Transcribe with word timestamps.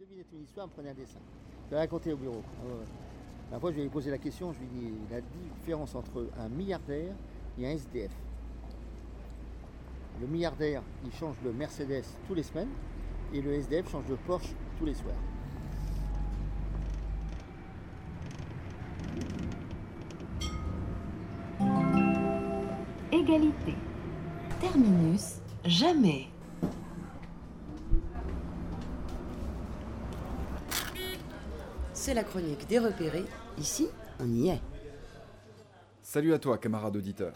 devinait 0.00 0.24
une 0.32 0.44
histoire, 0.44 0.66
me 0.66 0.72
prenait 0.72 0.90
un 0.90 0.94
dessin. 0.94 1.18
Je 1.66 1.74
l'ai 1.74 1.80
raconté 1.80 2.12
au 2.12 2.16
bureau. 2.16 2.42
Ah 2.62 3.52
La 3.52 3.60
fois, 3.60 3.70
je 3.70 3.76
lui 3.76 3.82
ai 3.82 3.88
posé 3.88 4.10
la 4.10 4.16
question, 4.16 4.52
je 4.52 4.58
lui 4.60 4.66
ai 4.66 4.90
dit 4.90 4.94
la 5.10 5.20
différence 5.20 5.94
entre 5.94 6.30
un 6.38 6.48
milliardaire 6.48 7.14
et 7.58 7.66
un 7.66 7.70
SDF. 7.72 8.12
Le 10.20 10.26
milliardaire, 10.26 10.82
il 11.04 11.12
change 11.12 11.36
le 11.44 11.52
Mercedes 11.52 12.04
tous 12.26 12.34
les 12.34 12.42
semaines 12.42 12.70
et 13.34 13.42
le 13.42 13.52
SDF 13.52 13.90
change 13.90 14.04
le 14.08 14.16
Porsche 14.16 14.54
tous 14.78 14.86
les 14.86 14.94
soirs. 14.94 15.14
Égalité. 23.12 23.74
Terminus, 24.60 25.40
jamais. 25.66 26.28
C'est 32.00 32.14
la 32.14 32.24
chronique 32.24 32.66
des 32.66 32.78
repérés. 32.78 33.26
Ici, 33.58 33.86
on 34.20 34.32
y 34.32 34.48
est. 34.48 34.62
Salut 36.02 36.32
à 36.32 36.38
toi, 36.38 36.56
camarade 36.56 36.96
auditeur. 36.96 37.34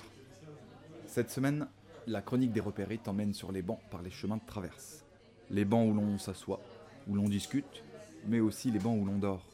Cette 1.06 1.30
semaine, 1.30 1.68
la 2.06 2.22
chronique 2.22 2.54
des 2.54 2.62
repérés 2.62 2.96
t'emmène 2.96 3.34
sur 3.34 3.52
les 3.52 3.60
bancs 3.60 3.82
par 3.90 4.00
les 4.00 4.10
chemins 4.10 4.38
de 4.38 4.46
traverse. 4.46 5.04
Les 5.50 5.66
bancs 5.66 5.86
où 5.86 5.92
l'on 5.92 6.16
s'assoit, 6.16 6.62
où 7.06 7.14
l'on 7.14 7.28
discute, 7.28 7.84
mais 8.26 8.40
aussi 8.40 8.70
les 8.70 8.78
bancs 8.78 8.98
où 8.98 9.04
l'on 9.04 9.18
dort. 9.18 9.44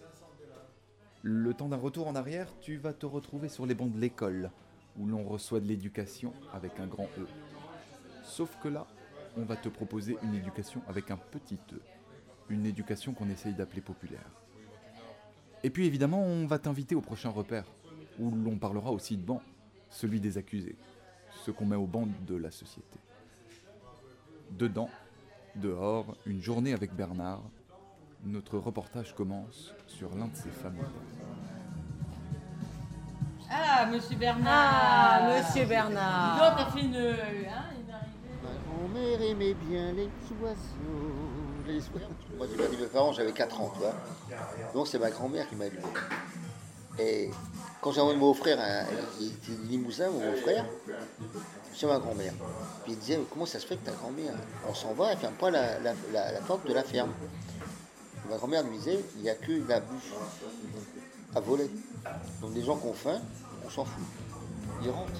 Le 1.23 1.55
temps 1.55 1.69
d'un 1.69 1.77
retour 1.77 2.07
en 2.07 2.15
arrière, 2.15 2.47
tu 2.61 2.77
vas 2.77 2.93
te 2.93 3.05
retrouver 3.05 3.49
sur 3.49 3.67
les 3.67 3.75
bancs 3.75 3.91
de 3.91 3.99
l'école, 3.99 4.53
où 4.97 5.07
l'on 5.07 5.25
reçoit 5.25 5.59
de 5.59 5.67
l'éducation 5.67 6.33
avec 6.53 6.79
un 6.79 6.87
grand 6.87 7.09
E. 7.19 7.27
Sauf 8.23 8.57
que 8.63 8.69
là, 8.69 8.87
on 9.37 9.43
va 9.43 9.57
te 9.57 9.69
proposer 9.69 10.19
une 10.23 10.37
éducation 10.37 10.83
avec 10.87 11.11
un 11.11 11.17
petit 11.17 11.59
E. 11.73 11.83
Une 12.49 12.65
éducation 12.65 13.13
qu'on 13.13 13.29
essaye 13.29 13.55
d'appeler 13.55 13.81
populaire. 13.81 14.31
Et 15.63 15.71
puis 15.71 15.87
évidemment, 15.87 16.23
on 16.23 16.47
va 16.47 16.59
t'inviter 16.59 16.95
au 16.95 17.01
prochain 17.01 17.31
repère, 17.31 17.65
où 18.19 18.31
l'on 18.31 18.57
parlera 18.57 18.91
aussi 18.91 19.17
de 19.17 19.23
banc, 19.23 19.43
celui 19.91 20.21
des 20.21 20.39
accusés, 20.39 20.77
ce 21.45 21.51
qu'on 21.51 21.67
met 21.67 21.77
au 21.77 21.87
banc 21.87 22.09
de 22.27 22.37
la 22.37 22.51
société. 22.51 22.99
Dedans, 24.53 24.89
dehors, 25.57 26.17
une 26.27 26.41
journée 26.41 26.73
avec 26.73 26.95
Bernard, 26.95 27.43
notre 28.25 28.59
reportage 28.59 29.15
commence 29.15 29.75
sur 29.87 30.15
l'un 30.15 30.27
de 30.27 30.37
ces 30.37 30.51
fameux 30.51 30.83
bancs. 30.83 31.31
Ah, 33.51 33.87
monsieur 33.87 34.17
Bernard 34.17 34.45
Ah, 34.55 35.43
monsieur 35.43 35.67
Bernard 35.67 36.39
donc, 36.39 36.59
t'as 36.59 36.71
fait 36.71 36.85
une... 36.87 36.95
Hein, 36.97 37.65
une 37.81 37.93
arrivée 37.93 38.39
Ma 38.43 38.73
grand-mère 38.73 39.23
aimait 39.23 39.55
bien 39.55 39.93
les 39.93 40.09
oiseaux. 40.41 41.50
Moi, 42.37 42.47
j'ai 42.51 42.57
perdu 42.57 42.77
mes 42.77 42.87
parents, 42.87 43.13
j'avais 43.13 43.33
4 43.33 43.61
ans, 43.61 43.71
tu 43.75 43.81
vois. 43.81 43.95
Donc, 44.75 44.89
c'est 44.89 44.99
ma 44.99 45.11
grand-mère 45.11 45.49
qui 45.49 45.55
m'a 45.57 45.67
élevé. 45.67 45.83
Et 46.99 47.31
quand 47.81 47.93
j'ai 47.93 48.01
envoyé 48.01 48.19
mon 48.19 48.29
beau-frère, 48.29 48.59
hein, 48.61 48.85
il 49.21 49.29
était 49.29 49.53
limousin, 49.69 50.11
mon 50.11 50.31
beau-frère, 50.33 50.65
chez 51.75 51.87
ma 51.87 51.99
grand-mère. 51.99 52.33
Puis 52.85 52.93
il 52.93 52.99
disait, 52.99 53.21
comment 53.31 53.47
ça 53.47 53.59
se 53.61 53.67
fait 53.67 53.77
que 53.77 53.87
ta 53.87 53.93
grand-mère, 53.93 54.35
on 54.69 54.75
s'en 54.75 54.93
va, 54.93 55.13
elle 55.13 55.19
ferme 55.19 55.35
pas 55.35 55.51
la- 55.51 55.79
la 55.79 56.41
porte 56.47 56.67
de 56.67 56.75
la 56.75 56.83
ferme? 56.83 57.13
Ma 58.29 58.37
grand-mère 58.37 58.63
lui 58.65 58.77
disait, 58.79 59.03
il 59.17 59.23
n'y 59.23 59.31
a 59.31 59.35
que 59.35 59.53
la 59.69 59.81
bouffe 59.81 60.13
à 61.35 61.41
voler. 61.41 61.71
Donc, 62.41 62.55
les 62.55 62.63
gens 62.63 62.77
qui 62.77 62.87
ont 62.87 62.93
faim, 62.95 63.21
on 63.65 63.71
s'en 63.71 63.85
fout. 63.85 64.03
Ils 64.83 64.91
rentrent. 64.91 65.11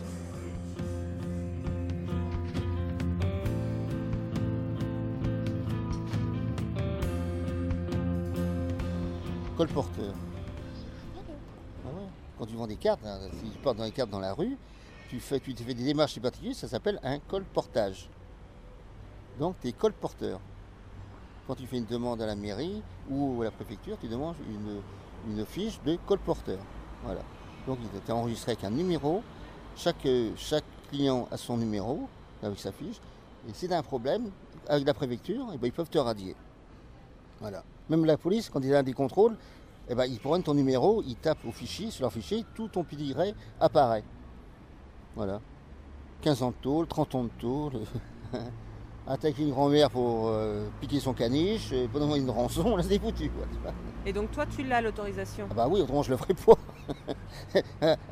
Colporteur. 9.61 10.15
Ah. 11.85 11.89
Quand 12.39 12.47
tu 12.47 12.57
vends 12.57 12.67
des 12.67 12.77
cartes, 12.77 13.05
hein, 13.05 13.19
si 13.31 13.51
tu 13.51 13.59
portes 13.59 13.77
dans 13.77 13.85
les 13.85 13.91
cartes 13.91 14.09
dans 14.09 14.19
la 14.19 14.33
rue, 14.33 14.57
tu 15.11 15.21
fais, 15.21 15.39
te 15.39 15.63
fais 15.63 15.75
des 15.75 15.85
démarches 15.85 16.15
chez 16.15 16.55
ça 16.55 16.67
s'appelle 16.67 16.99
un 17.03 17.19
colportage. 17.19 18.09
Donc 19.39 19.57
tu 19.61 19.69
es 19.69 19.73
colporteur. 19.73 20.41
Quand 21.47 21.57
tu 21.57 21.67
fais 21.67 21.77
une 21.77 21.85
demande 21.85 22.23
à 22.23 22.27
la 22.27 22.37
mairie 22.37 22.83
ou 23.11 23.43
à 23.43 23.45
la 23.45 23.51
préfecture, 23.51 23.99
tu 24.01 24.09
demandes 24.09 24.37
une, 25.29 25.45
fiche 25.45 25.79
de 25.85 25.99
colporteur. 26.07 26.61
Voilà. 27.05 27.21
Donc 27.67 27.77
il 27.83 27.99
est 27.99 28.11
enregistré 28.11 28.53
avec 28.53 28.65
un 28.65 28.71
numéro. 28.71 29.23
Chaque, 29.77 30.09
chaque 30.37 30.65
client 30.89 31.29
a 31.31 31.37
son 31.37 31.59
numéro 31.59 32.09
avec 32.43 32.59
sa 32.59 32.73
fiche. 32.73 32.97
Et 33.47 33.53
si 33.53 33.69
tu 33.69 33.75
as 33.75 33.79
un 33.79 33.83
problème 33.83 34.31
avec 34.69 34.87
la 34.87 34.95
préfecture, 34.95 35.49
eh 35.53 35.59
ben, 35.59 35.67
ils 35.67 35.73
peuvent 35.73 35.91
te 35.91 35.99
radier. 35.99 36.35
Voilà. 37.41 37.63
Même 37.91 38.05
la 38.05 38.17
police, 38.17 38.49
quand 38.49 38.61
il 38.63 38.73
a 38.75 38.83
des 38.85 38.93
contrôles, 38.93 39.37
eh 39.89 39.95
ben, 39.97 40.05
ils 40.07 40.21
prennent 40.21 40.45
ton 40.45 40.55
numéro, 40.55 41.03
ils 41.05 41.17
tapent 41.17 41.45
au 41.45 41.51
fichier, 41.51 41.91
sur 41.91 42.03
leur 42.03 42.13
fichier, 42.13 42.45
tout 42.55 42.69
ton 42.69 42.85
pédigré 42.85 43.35
apparaît. 43.61 44.05
Voilà. 45.17 45.41
15 46.23 46.43
ans 46.45 46.51
de 46.51 46.55
tôle, 46.63 46.87
30 46.87 47.15
ans 47.17 47.25
de 47.25 47.31
tôle. 47.41 47.73
Attaquer 49.09 49.43
une 49.43 49.51
grand-mère 49.51 49.91
pour 49.91 50.29
euh, 50.29 50.69
piquer 50.81 51.01
son 51.01 51.15
caniche, 51.15 51.75
pendant 51.93 52.15
une 52.15 52.31
rançon, 52.31 52.77
là 52.77 52.83
c'est 52.85 53.01
foutu. 53.01 53.29
Quoi. 53.31 53.73
Et 54.07 54.13
donc 54.13 54.31
toi, 54.31 54.47
tu 54.47 54.63
l'as 54.63 54.81
l'autorisation? 54.81 55.49
Ah 55.51 55.55
bah 55.55 55.67
oui, 55.69 55.81
autrement 55.81 56.03
je 56.03 56.11
le 56.13 56.17
ferai 56.17 56.35
pas. 56.35 56.55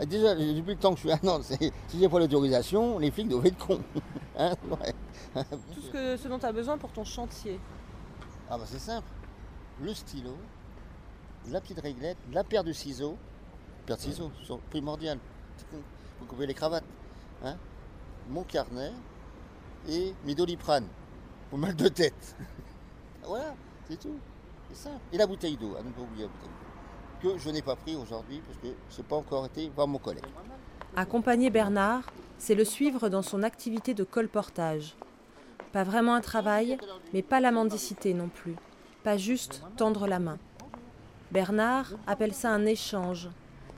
Déjà, 0.06 0.34
depuis 0.34 0.72
le 0.72 0.76
temps 0.76 0.90
que 0.94 1.00
je 1.00 1.08
suis 1.08 1.12
un 1.12 1.28
an, 1.28 1.38
c'est- 1.40 1.72
si 1.86 2.00
j'ai 2.00 2.08
pas 2.08 2.18
l'autorisation, 2.18 2.98
les 2.98 3.12
flics 3.12 3.28
doivent 3.28 3.46
être 3.46 3.64
cons. 3.64 3.80
Hein, 4.36 4.54
ouais. 4.70 5.44
Tout 5.72 5.80
ce, 5.80 5.90
que, 5.90 6.16
ce 6.16 6.26
dont 6.26 6.38
tu 6.40 6.46
as 6.46 6.52
besoin 6.52 6.76
pour 6.78 6.90
ton 6.90 7.04
chantier. 7.04 7.60
Ah 8.50 8.58
bah 8.58 8.64
c'est 8.66 8.80
simple. 8.80 9.06
Le 9.80 9.94
stylo, 9.94 10.36
la 11.50 11.60
petite 11.60 11.80
réglette, 11.80 12.16
la 12.32 12.42
paire 12.42 12.64
de 12.64 12.72
ciseaux. 12.72 13.16
Paire 13.86 13.96
de 13.96 14.02
ciseaux, 14.02 14.30
c'est 14.46 14.60
primordial. 14.70 15.18
Vous 16.20 16.26
coupez 16.26 16.46
les 16.46 16.54
cravates. 16.54 16.84
Hein 17.44 17.56
Mon 18.28 18.42
carnet 18.42 18.92
et 19.88 20.12
mes 20.24 20.34
doliprane 20.34 20.86
pour 21.48 21.58
mal 21.58 21.76
de 21.76 21.88
tête. 21.88 22.36
voilà, 23.24 23.54
c'est 23.88 23.98
tout. 23.98 24.18
C'est 24.68 24.88
simple. 24.88 25.00
Et 25.12 25.16
la 25.16 25.26
bouteille 25.26 25.56
d'eau, 25.56 25.76
à 25.78 25.82
ne 25.82 25.90
pas 25.90 26.00
oublier 26.02 26.24
la 26.24 26.28
bouteille 26.28 26.48
d'eau. 27.22 27.32
Que 27.34 27.38
je 27.38 27.50
n'ai 27.50 27.62
pas 27.62 27.76
pris 27.76 27.96
aujourd'hui 27.96 28.40
parce 28.46 28.58
que 28.58 28.68
je 28.90 28.96
n'ai 28.98 29.08
pas 29.08 29.16
encore 29.16 29.46
été 29.46 29.70
voir 29.74 29.86
mon 29.86 29.98
collègue. 29.98 30.24
Accompagner 30.96 31.50
Bernard, 31.50 32.02
c'est 32.38 32.54
le 32.54 32.64
suivre 32.64 33.08
dans 33.08 33.22
son 33.22 33.42
activité 33.42 33.94
de 33.94 34.04
colportage. 34.04 34.96
Pas 35.72 35.84
vraiment 35.84 36.14
un 36.14 36.20
travail, 36.20 36.78
mais 37.12 37.22
pas 37.22 37.40
la 37.40 37.50
mendicité 37.50 38.14
non 38.14 38.28
plus. 38.28 38.56
Pas 39.08 39.16
juste 39.16 39.62
tendre 39.78 40.06
la 40.06 40.19
main. 40.19 40.36
Bernard 41.30 41.92
appelle 42.06 42.34
ça 42.34 42.50
un 42.50 42.66
échange. 42.66 43.30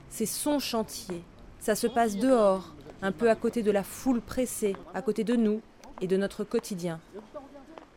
C'est 0.09 0.25
son 0.25 0.59
chantier. 0.59 1.23
Ça 1.57 1.73
se 1.73 1.87
passe 1.87 2.17
dehors, 2.17 2.73
un 3.01 3.13
peu 3.13 3.29
à 3.29 3.35
côté 3.35 3.63
de 3.63 3.71
la 3.71 3.81
foule 3.81 4.19
pressée, 4.19 4.75
à 4.93 5.01
côté 5.01 5.23
de 5.23 5.37
nous 5.37 5.61
et 6.01 6.07
de 6.07 6.17
notre 6.17 6.43
quotidien. 6.43 6.99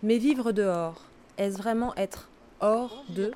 Mais 0.04 0.18
vivre 0.18 0.52
dehors, 0.52 1.02
est-ce 1.36 1.58
vraiment 1.58 1.92
être 1.96 2.28
hors 2.60 3.04
de, 3.08 3.32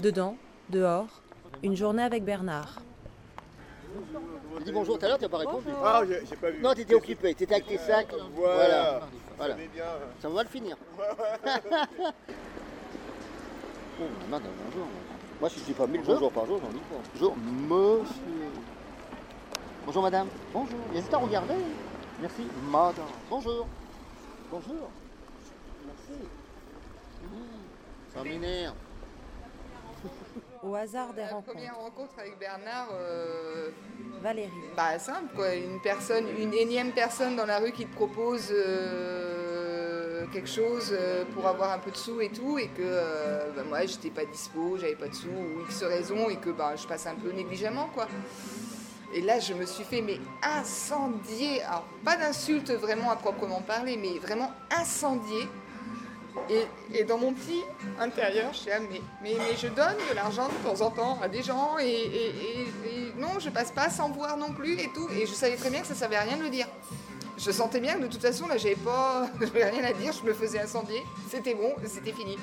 dedans, 0.00 0.38
dehors, 0.70 1.20
une 1.62 1.76
journée 1.76 2.02
avec 2.02 2.24
Bernard? 2.24 2.80
J'ai 4.58 4.64
dit 4.64 4.72
bonjour 4.72 4.98
tout 4.98 5.04
à 5.04 5.08
l'heure, 5.08 5.18
tu 5.18 5.24
n'as 5.24 5.28
pas 5.28 5.36
répondu. 5.36 5.66
Ah, 5.84 6.00
j'ai 6.08 6.24
j'ai 6.26 6.36
pas 6.36 6.50
vu. 6.50 6.62
Non, 6.62 6.72
tu 6.72 6.80
étais 6.80 6.94
occupé, 6.94 7.34
tu 7.34 7.44
étais 7.44 7.56
avec 7.56 7.66
tes 7.66 7.76
sacs. 7.76 8.14
Voilà. 8.34 9.02
Ça 9.38 10.28
va 10.28 10.34
mal 10.34 10.46
finir. 10.46 10.78
oh, 14.00 14.04
madame, 14.30 14.50
bonjour. 14.64 14.86
Moi, 15.40 15.50
si 15.50 15.58
je 15.60 15.64
dis 15.64 15.72
pas 15.72 15.86
mille 15.86 16.02
bonjour 16.04 16.32
par 16.32 16.46
jour, 16.46 16.60
j'en 16.62 16.68
dis 16.72 16.78
pas. 16.78 16.96
Bonjour, 17.14 17.36
monsieur. 17.36 18.50
Bonjour, 19.84 20.02
madame. 20.02 20.28
Bonjour. 20.52 20.78
Il 20.90 20.94
y 20.94 20.98
a 20.98 21.00
juste 21.00 21.14
à 21.14 21.18
regarder. 21.18 21.54
Merci. 22.20 22.42
Madame. 22.70 23.04
Bonjour. 23.28 23.66
Bonjour. 24.50 24.90
Merci. 25.86 26.22
Mmh. 27.22 28.14
Ça 28.14 28.22
m'énerve. 28.22 28.74
Au 30.62 30.74
hasard 30.74 31.12
des 31.12 31.20
La 31.22 31.28
rencontres. 31.28 31.52
première 31.52 31.76
rencontre 31.76 32.12
avec 32.18 32.38
Bernard, 32.38 32.88
euh, 32.92 33.70
Valérie. 34.20 34.50
bah 34.76 34.98
simple 34.98 35.34
quoi, 35.34 35.54
une 35.54 35.80
personne, 35.80 36.26
une 36.38 36.54
énième 36.54 36.92
personne 36.92 37.36
dans 37.36 37.46
la 37.46 37.58
rue 37.58 37.72
qui 37.72 37.86
te 37.86 37.94
propose 37.94 38.48
euh, 38.50 39.35
quelque 40.32 40.48
chose 40.48 40.90
euh, 40.92 41.24
pour 41.34 41.46
avoir 41.46 41.72
un 41.72 41.78
peu 41.78 41.90
de 41.90 41.96
sous 41.96 42.20
et 42.20 42.28
tout, 42.30 42.58
et 42.58 42.68
que 42.68 42.82
euh, 42.82 43.50
bah, 43.54 43.62
moi 43.68 43.84
j'étais 43.86 44.10
pas 44.10 44.24
dispo, 44.24 44.76
j'avais 44.78 44.94
pas 44.96 45.08
de 45.08 45.14
sous 45.14 45.28
ou 45.28 45.62
X 45.68 45.82
raison, 45.84 46.28
et 46.30 46.36
que 46.36 46.50
bah, 46.50 46.74
je 46.76 46.86
passe 46.86 47.06
un 47.06 47.14
peu 47.14 47.30
négligemment 47.32 47.88
quoi. 47.94 48.06
Et 49.14 49.20
là 49.20 49.38
je 49.40 49.54
me 49.54 49.64
suis 49.66 49.84
fait 49.84 50.02
mais 50.02 50.18
incendier, 50.42 51.62
alors 51.62 51.84
pas 52.04 52.16
d'insulte 52.16 52.70
vraiment 52.72 53.10
à 53.10 53.16
proprement 53.16 53.60
parler, 53.60 53.96
mais 53.96 54.18
vraiment 54.18 54.50
incendier. 54.76 55.46
Et, 56.50 56.66
et 57.00 57.04
dans 57.04 57.16
mon 57.16 57.32
petit 57.32 57.62
intérieur, 57.98 58.52
je 58.52 58.58
suis 58.58 58.70
mais, 58.90 59.00
mais, 59.22 59.34
mais 59.38 59.56
je 59.56 59.68
donne 59.68 59.96
de 60.10 60.14
l'argent 60.14 60.48
de 60.48 60.68
temps 60.68 60.84
en 60.84 60.90
temps 60.90 61.18
à 61.22 61.28
des 61.28 61.42
gens 61.42 61.78
et, 61.80 61.86
et- 61.86 62.28
et- 62.28 62.62
et 62.62 63.12
non, 63.16 63.38
je 63.40 63.48
passe 63.48 63.70
pas 63.72 63.88
sans 63.88 64.10
voir 64.10 64.36
non 64.36 64.52
plus 64.52 64.74
et 64.78 64.90
tout. 64.94 65.08
Et 65.18 65.24
je 65.24 65.32
savais 65.32 65.56
très 65.56 65.70
bien 65.70 65.80
que 65.80 65.86
ça 65.86 65.94
servait 65.94 66.16
à 66.16 66.20
rien 66.22 66.36
de 66.36 66.42
le 66.42 66.50
dire. 66.50 66.66
Je 67.36 67.50
sentais 67.50 67.80
bien 67.80 67.94
que 67.94 68.02
de 68.02 68.06
toute 68.06 68.22
façon, 68.22 68.46
là, 68.46 68.56
j'avais 68.56 68.76
pas 68.76 69.26
rien 69.54 69.84
à 69.84 69.92
dire, 69.92 70.12
je 70.12 70.26
me 70.26 70.32
faisais 70.32 70.60
incendier. 70.60 71.02
C'était 71.28 71.54
bon, 71.54 71.74
c'était 71.84 72.12
fini. 72.12 72.38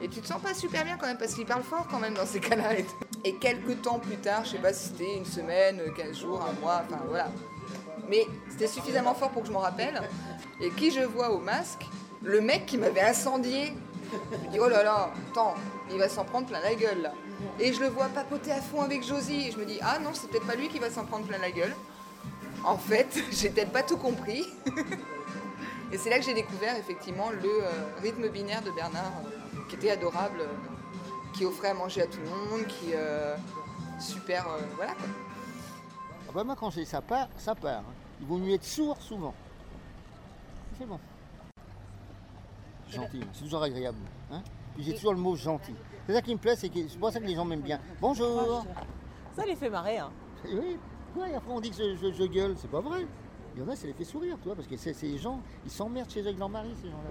Et 0.00 0.08
tu 0.08 0.20
te 0.20 0.26
sens 0.26 0.40
pas 0.40 0.54
super 0.54 0.84
bien 0.84 0.96
quand 0.98 1.06
même, 1.06 1.18
parce 1.18 1.34
qu'il 1.34 1.46
parle 1.46 1.62
fort 1.62 1.86
quand 1.90 1.98
même 1.98 2.14
dans 2.14 2.26
ces 2.26 2.38
cas-là. 2.40 2.74
Et 3.24 3.34
quelques 3.36 3.82
temps 3.82 3.98
plus 3.98 4.16
tard, 4.16 4.44
je 4.44 4.50
sais 4.50 4.58
pas 4.58 4.72
si 4.72 4.88
c'était 4.88 5.16
une 5.16 5.24
semaine, 5.24 5.80
15 5.96 6.18
jours, 6.18 6.46
un 6.46 6.52
mois, 6.60 6.82
enfin 6.86 7.00
voilà. 7.08 7.28
Mais 8.08 8.26
c'était 8.48 8.68
suffisamment 8.68 9.14
fort 9.14 9.30
pour 9.30 9.42
que 9.42 9.48
je 9.48 9.52
m'en 9.52 9.60
rappelle. 9.60 10.00
Et 10.60 10.70
qui 10.70 10.90
je 10.90 11.00
vois 11.00 11.30
au 11.30 11.38
masque 11.38 11.84
Le 12.22 12.40
mec 12.40 12.66
qui 12.66 12.78
m'avait 12.78 13.00
incendié. 13.00 13.72
Je 14.12 14.46
me 14.46 14.52
dis, 14.52 14.60
oh 14.60 14.68
là 14.68 14.84
là, 14.84 15.10
attends, 15.30 15.54
il 15.90 15.98
va 15.98 16.08
s'en 16.08 16.24
prendre 16.24 16.46
plein 16.46 16.60
la 16.60 16.74
gueule 16.74 17.02
là. 17.02 17.12
Et 17.58 17.72
je 17.72 17.80
le 17.80 17.88
vois 17.88 18.06
papoter 18.06 18.52
à 18.52 18.60
fond 18.60 18.82
avec 18.82 19.04
Josie. 19.04 19.48
Et 19.48 19.50
je 19.50 19.58
me 19.58 19.64
dis, 19.64 19.78
ah 19.82 19.98
non, 19.98 20.10
c'est 20.12 20.28
peut-être 20.30 20.46
pas 20.46 20.54
lui 20.54 20.68
qui 20.68 20.78
va 20.78 20.90
s'en 20.90 21.04
prendre 21.04 21.26
plein 21.26 21.38
la 21.38 21.50
gueule. 21.50 21.74
En 22.64 22.76
fait, 22.78 23.22
j'ai 23.32 23.50
peut-être 23.50 23.72
pas 23.72 23.82
tout 23.82 23.96
compris. 23.96 24.44
Et 25.92 25.98
c'est 25.98 26.10
là 26.10 26.18
que 26.18 26.24
j'ai 26.24 26.34
découvert 26.34 26.76
effectivement 26.76 27.30
le 27.30 27.44
euh, 27.64 27.70
rythme 28.02 28.28
binaire 28.28 28.62
de 28.62 28.70
Bernard, 28.72 29.12
euh, 29.24 29.58
qui 29.68 29.76
était 29.76 29.90
adorable, 29.90 30.40
euh, 30.40 30.46
qui 31.32 31.44
offrait 31.44 31.68
à 31.68 31.74
manger 31.74 32.02
à 32.02 32.06
tout 32.06 32.18
le 32.18 32.28
monde, 32.28 32.66
qui 32.66 32.92
euh, 32.92 33.36
super, 34.00 34.48
euh, 34.48 34.58
voilà 34.74 34.94
quoi. 34.94 35.06
Ah 36.28 36.32
bah, 36.34 36.42
moi, 36.44 36.56
quand 36.58 36.70
j'ai 36.70 36.84
ça 36.84 37.00
part, 37.00 37.28
ça 37.36 37.54
part. 37.54 37.80
hein. 37.80 37.94
Il 38.20 38.26
vaut 38.26 38.38
mieux 38.38 38.54
être 38.54 38.64
sourd 38.64 38.96
souvent. 39.00 39.34
C'est 40.78 40.86
bon. 40.86 40.98
Gentil, 42.90 43.20
c'est 43.32 43.42
toujours 43.44 43.62
agréable. 43.62 43.98
Hein 44.32 44.42
Puis 44.74 44.84
j'ai 44.84 44.94
toujours 44.94 45.12
le 45.12 45.20
mot 45.20 45.36
gentil. 45.36 45.74
C'est 46.06 46.14
ça 46.14 46.22
qui 46.22 46.32
me 46.34 46.38
plaît, 46.40 46.56
c'est 46.56 46.68
que 46.68 46.88
c'est 46.88 46.98
pour 46.98 47.10
ça 47.12 47.20
que 47.20 47.24
les 47.26 47.34
gens 47.34 47.44
m'aiment 47.44 47.60
bien. 47.62 47.80
Bonjour 48.00 48.64
Ça 49.36 49.44
les 49.44 49.54
fait 49.56 49.70
marrer. 49.70 49.98
Hein. 49.98 50.10
Et 50.48 50.78
Oui, 51.16 51.22
ouais, 51.22 51.34
après 51.34 51.50
on 51.52 51.60
dit 51.60 51.70
que 51.70 51.76
je, 51.76 51.96
je- 51.96 52.12
je 52.12 52.24
gueule, 52.24 52.54
c'est 52.58 52.70
pas 52.70 52.80
vrai. 52.80 53.06
Il 53.56 53.62
y 53.62 53.64
en 53.64 53.68
a, 53.68 53.76
ça 53.76 53.86
les 53.86 53.94
fait 53.94 54.04
sourire, 54.04 54.36
tu 54.40 54.46
vois, 54.48 54.54
parce 54.54 54.68
que 54.68 54.76
c'est 54.76 54.94
les 55.02 55.18
gens, 55.18 55.40
ils 55.64 55.70
s'emmerdent 55.70 56.10
chez 56.10 56.20
eux 56.20 56.26
avec 56.26 56.38
leur 56.38 56.48
mari, 56.48 56.68
ces 56.82 56.90
gens-là. 56.90 57.10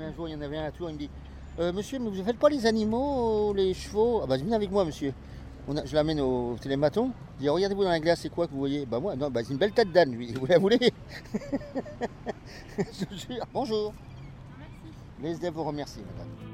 Un 0.00 0.12
jour, 0.12 0.28
il 0.28 0.32
y 0.32 0.34
en 0.36 0.40
avait 0.40 0.56
un 0.58 0.64
à 0.64 0.70
Tours, 0.70 0.90
il 0.90 0.94
me 0.94 0.98
dit 0.98 1.10
Euh, 1.58 1.72
Monsieur, 1.72 1.98
mais 1.98 2.08
vous 2.08 2.16
ne 2.16 2.22
faites 2.22 2.38
pas 2.38 2.48
les 2.48 2.66
animaux, 2.66 3.52
les 3.52 3.74
chevaux? 3.74 4.20
Ah 4.22 4.26
bah, 4.26 4.36
venez 4.36 4.54
avec 4.54 4.70
moi, 4.70 4.84
monsieur. 4.84 5.12
On 5.66 5.76
a- 5.76 5.84
je 5.84 5.92
l'amène 5.94 6.20
au 6.20 6.56
télématon. 6.60 7.10
Je 7.36 7.42
dis 7.42 7.48
Regardez-vous 7.48 7.82
dans 7.82 7.90
la 7.90 7.98
glace, 7.98 8.20
c'est 8.20 8.28
quoi 8.28 8.46
que 8.46 8.52
vous 8.52 8.58
voyez? 8.58 8.86
Bah, 8.86 9.00
moi, 9.00 9.16
non, 9.16 9.28
bah, 9.28 9.40
c'est 9.42 9.52
une 9.52 9.58
belle 9.58 9.72
tête 9.72 9.90
d'âne, 9.90 10.12
lui. 10.12 10.32
Vous 10.34 10.46
la 10.46 10.58
voulez? 10.58 10.78
Je 12.78 13.16
jure. 13.16 13.44
Bonjour. 13.52 13.92
Les 15.20 15.30
SDF 15.30 15.52
vous 15.54 15.64
remercie, 15.64 15.98
madame. 16.00 16.47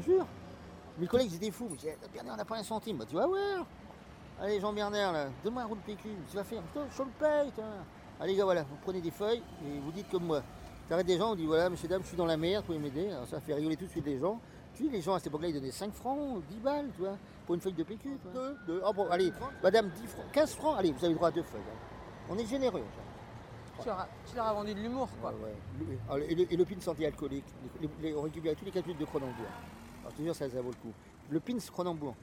Te 0.00 0.04
jure. 0.10 0.26
Mes 0.98 1.06
collègues 1.06 1.30
ils 1.32 1.36
étaient 1.36 1.50
fous. 1.50 1.68
Je 1.72 1.76
disais, 1.76 1.98
Bernard, 2.12 2.34
on 2.34 2.36
n'a 2.36 2.44
pas 2.44 2.56
un 2.58 2.62
centime. 2.62 2.96
Bah, 2.98 3.04
tu 3.08 3.14
vas 3.14 3.26
voir. 3.26 3.66
Allez, 4.40 4.60
Jean 4.60 4.72
Bernard, 4.72 5.12
là, 5.12 5.26
donne-moi 5.44 5.62
un 5.62 5.66
roule 5.66 5.78
PQ. 5.78 6.08
Tu 6.30 6.36
vas 6.36 6.44
faire. 6.44 6.62
Je 6.74 7.02
le 7.02 7.08
paye. 7.18 7.50
toi. 7.52 7.64
Allez, 8.20 8.34
gars, 8.36 8.44
voilà, 8.44 8.62
vous 8.62 8.76
prenez 8.82 9.00
des 9.00 9.10
feuilles 9.10 9.42
et 9.66 9.78
vous 9.80 9.92
dites 9.92 10.08
comme 10.10 10.24
moi. 10.24 10.42
T'arrêtes 10.88 11.06
des 11.06 11.16
gens, 11.18 11.32
on 11.32 11.34
dit 11.36 11.46
voilà, 11.46 11.70
monsieur, 11.70 11.88
dame, 11.88 12.02
je 12.02 12.08
suis 12.08 12.16
dans 12.16 12.26
la 12.26 12.36
merde, 12.36 12.64
vous 12.66 12.74
pouvez 12.74 12.78
m'aider. 12.84 13.10
Alors 13.10 13.26
ça 13.26 13.40
fait 13.40 13.54
rigoler 13.54 13.76
tout 13.76 13.84
de 13.86 13.90
suite 13.90 14.04
les 14.04 14.18
gens. 14.18 14.40
Tu 14.74 14.84
sais, 14.86 14.90
les 14.90 15.00
gens 15.00 15.14
à 15.14 15.18
cette 15.18 15.28
époque-là, 15.28 15.48
ils 15.48 15.54
donnaient 15.54 15.70
5 15.70 15.92
francs, 15.92 16.42
10 16.50 16.56
balles, 16.58 16.88
tu 16.94 17.00
vois, 17.02 17.16
pour 17.46 17.54
une 17.54 17.60
feuille 17.60 17.72
de 17.74 17.82
PQ. 17.82 18.08
tu 18.08 18.18
vois. 18.32 18.32
Deux, 18.48 18.56
deux. 18.66 18.82
Ah 18.84 18.92
bon, 18.92 19.06
allez, 19.10 19.32
madame, 19.62 19.88
10 19.90 20.06
francs, 20.06 20.24
15 20.32 20.54
francs, 20.54 20.76
allez, 20.78 20.92
vous 20.92 21.04
avez 21.04 21.14
droit 21.14 21.28
à 21.28 21.30
deux 21.30 21.42
feuilles. 21.42 21.60
hein. 21.60 22.26
On 22.30 22.36
est 22.38 22.46
généreux. 22.46 22.82
Tu 23.80 23.86
leur, 23.86 24.00
as, 24.00 24.08
tu 24.28 24.36
leur 24.36 24.46
as 24.46 24.52
vendu 24.52 24.74
de 24.74 24.80
l'humour, 24.80 25.08
quoi. 25.22 25.30
Ouais, 25.30 25.36
ouais. 25.44 25.54
Le- 25.78 26.12
alors, 26.12 26.26
Et 26.28 26.34
le, 26.34 26.52
et 26.52 26.56
le 26.56 26.64
pin 26.66 26.74
anti-alcoolique, 26.90 27.44
les- 27.80 27.88
les- 28.02 28.14
on 28.14 28.22
récupère 28.22 28.54
tous 28.56 28.64
les 28.66 28.70
4 28.70 28.86
litres 28.86 29.00
de 29.00 29.04
Cronenbourg. 29.06 29.46
Alors, 30.10 30.16
te 30.16 30.22
jure, 30.22 30.34
ça, 30.34 30.48
vaut 30.60 30.70
le 30.70 30.76
coup. 30.76 30.92
Le 31.30 31.38
pins 31.40 31.56
Cronenbourg, 31.70 32.16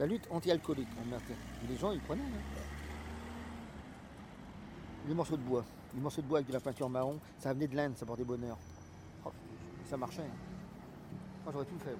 la 0.00 0.06
lutte 0.06 0.26
anti-alcoolique. 0.30 0.88
Et 0.88 1.66
les 1.68 1.76
gens, 1.76 1.92
ils 1.92 2.00
prenaient. 2.00 2.22
hein. 2.22 2.62
Les 5.06 5.14
morceaux 5.14 5.36
de 5.36 5.42
bois, 5.42 5.64
les 5.94 6.00
morceaux 6.00 6.20
de 6.20 6.26
bois 6.26 6.38
avec 6.38 6.48
de 6.48 6.52
la 6.52 6.60
peinture 6.60 6.88
marron, 6.88 7.18
ça 7.38 7.52
venait 7.52 7.68
de 7.68 7.76
l'Inde, 7.76 7.96
ça 7.96 8.04
portait 8.04 8.24
bonheur. 8.24 8.58
Oh, 9.24 9.30
ça 9.84 9.96
marchait. 9.96 10.22
hein. 10.22 10.36
Moi, 11.44 11.52
j'aurais 11.52 11.64
tout 11.64 11.78
fait. 11.78 11.96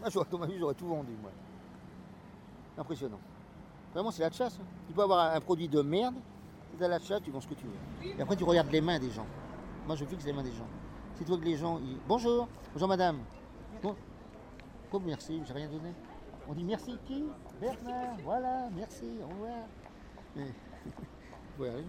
Moi, 0.00 0.08
j'aurais, 0.10 0.26
dans 0.30 0.38
ma 0.38 0.46
vie, 0.46 0.58
j'aurais 0.58 0.74
tout 0.74 0.86
vendu, 0.86 1.12
moi. 1.20 1.30
Impressionnant. 2.78 3.20
Vraiment, 3.92 4.10
c'est 4.10 4.22
la 4.22 4.30
chasse. 4.32 4.58
hein. 4.60 4.66
Tu 4.86 4.94
peux 4.94 5.02
avoir 5.02 5.34
un, 5.34 5.40
produit 5.40 5.68
de 5.68 5.82
merde, 5.82 6.14
c'est 6.78 6.84
à 6.84 6.88
la 6.88 6.98
chasse, 6.98 7.20
tu 7.22 7.30
vends 7.30 7.40
ce 7.42 7.48
que 7.48 7.54
tu 7.54 7.66
veux. 7.66 8.08
Et 8.18 8.22
après, 8.22 8.36
tu 8.36 8.44
regardes 8.44 8.72
les 8.72 8.80
mains 8.80 8.98
des 8.98 9.10
gens. 9.10 9.26
Moi, 9.86 9.96
je 9.96 10.04
fixe 10.06 10.24
les 10.24 10.32
mains 10.32 10.42
des 10.42 10.52
gens. 10.52 10.66
Tu 11.18 11.24
vois 11.24 11.36
que 11.36 11.44
les 11.44 11.56
gens. 11.56 11.78
Ils... 11.78 11.98
Bonjour, 12.08 12.48
bonjour 12.72 12.88
madame. 12.88 13.18
Bon. 13.82 13.94
Merci, 15.04 15.42
j'ai 15.46 15.52
rien 15.52 15.68
donné. 15.68 15.92
On 16.48 16.54
dit 16.54 16.64
merci 16.64 16.96
qui? 17.06 17.24
Bernard, 17.60 18.16
voilà, 18.24 18.68
merci, 18.74 19.04
au 19.22 19.28
revoir. 19.28 19.66
Mais-. 20.34 20.52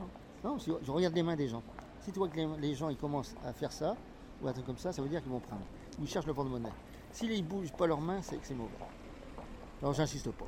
Non, 0.43 0.57
je 0.57 0.91
regarde 0.91 1.13
les 1.13 1.21
mains 1.21 1.35
des 1.35 1.47
gens. 1.47 1.61
Si 1.99 2.11
tu 2.11 2.17
vois 2.17 2.27
que 2.27 2.39
les, 2.59 2.73
gens 2.73 2.89
ils 2.89 2.97
commencent 2.97 3.35
à 3.45 3.53
faire 3.53 3.71
ça, 3.71 3.95
ou 4.41 4.47
un 4.47 4.53
truc 4.53 4.65
comme 4.65 4.77
ça, 4.77 4.91
ça 4.91 5.01
veut 5.01 5.09
dire 5.09 5.21
qu'ils 5.21 5.31
vont 5.31 5.39
prendre. 5.39 5.61
Ils 6.01 6.07
cherchent 6.07 6.25
le 6.25 6.33
porte-monnaie. 6.33 6.71
S'ils 7.11 7.43
ne 7.43 7.47
bougent 7.47 7.73
pas 7.73 7.85
leurs 7.85 8.01
mains, 8.01 8.19
c'est 8.23 8.37
que 8.37 8.47
c'est 8.47 8.55
mauvais. 8.55 8.71
Alors 9.81 9.93
j'insiste 9.93 10.31
pas. 10.31 10.45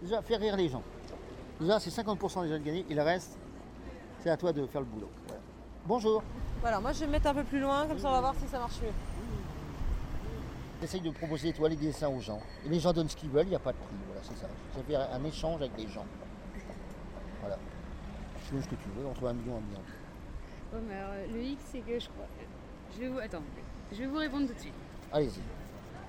Déjà, 0.00 0.22
faire 0.22 0.40
rire 0.40 0.56
les 0.56 0.68
gens. 0.70 0.82
Déjà, 1.60 1.78
c'est 1.78 1.90
50% 1.90 2.44
déjà 2.44 2.58
de 2.58 2.64
gagner, 2.64 2.86
et 2.88 2.94
le 2.94 3.02
reste, 3.02 3.36
c'est 4.20 4.30
à 4.30 4.36
toi 4.38 4.52
de 4.52 4.66
faire 4.66 4.80
le 4.80 4.86
boulot. 4.86 5.10
Bonjour. 5.84 6.22
Voilà, 6.62 6.80
moi 6.80 6.92
je 6.92 7.00
vais 7.00 7.06
me 7.06 7.12
mettre 7.12 7.26
un 7.26 7.34
peu 7.34 7.44
plus 7.44 7.60
loin, 7.60 7.86
comme 7.86 7.98
ça 7.98 8.08
on 8.08 8.12
va 8.12 8.20
voir 8.20 8.34
si 8.36 8.48
ça 8.48 8.58
marche 8.58 8.80
mieux. 8.80 8.92
J'essaye 10.80 11.00
de 11.00 11.10
proposer 11.10 11.52
toi, 11.52 11.68
les 11.68 11.76
dessins 11.76 12.08
aux 12.08 12.20
gens. 12.20 12.40
Et 12.64 12.68
les 12.68 12.78
gens 12.78 12.92
donnent 12.92 13.08
ce 13.08 13.16
qu'ils 13.16 13.30
veulent, 13.30 13.46
il 13.46 13.50
n'y 13.50 13.56
a 13.56 13.60
pas 13.60 13.72
de 13.72 13.78
prix. 13.78 13.96
Voilà, 14.06 14.22
c'est 14.22 14.36
ça. 14.36 14.46
Ça 14.74 14.82
fait 14.86 14.94
un 14.94 15.24
échange 15.24 15.60
avec 15.60 15.76
les 15.76 15.88
gens. 15.88 16.06
Voilà. 17.40 17.58
Tu 18.46 18.54
veux 18.54 18.62
ce 18.62 18.68
que 18.68 18.76
tu 18.76 18.88
veux, 18.96 19.06
entre 19.06 19.26
un 19.26 19.32
million 19.32 19.54
et 19.54 19.58
un 19.58 19.60
million. 19.60 19.82
Bon, 20.72 20.78
mais 20.88 20.94
alors, 20.94 21.14
le 21.32 21.42
X, 21.42 21.62
c'est 21.72 21.80
que 21.80 21.98
je 21.98 22.08
crois. 22.08 22.26
Je 22.94 23.00
vais 23.00 23.08
vous. 23.08 23.18
Attends, 23.18 23.42
je 23.92 23.98
vais 23.98 24.06
vous 24.06 24.18
répondre 24.18 24.46
tout 24.46 24.54
de 24.54 24.60
suite. 24.60 24.74
Allez-y. 25.12 25.40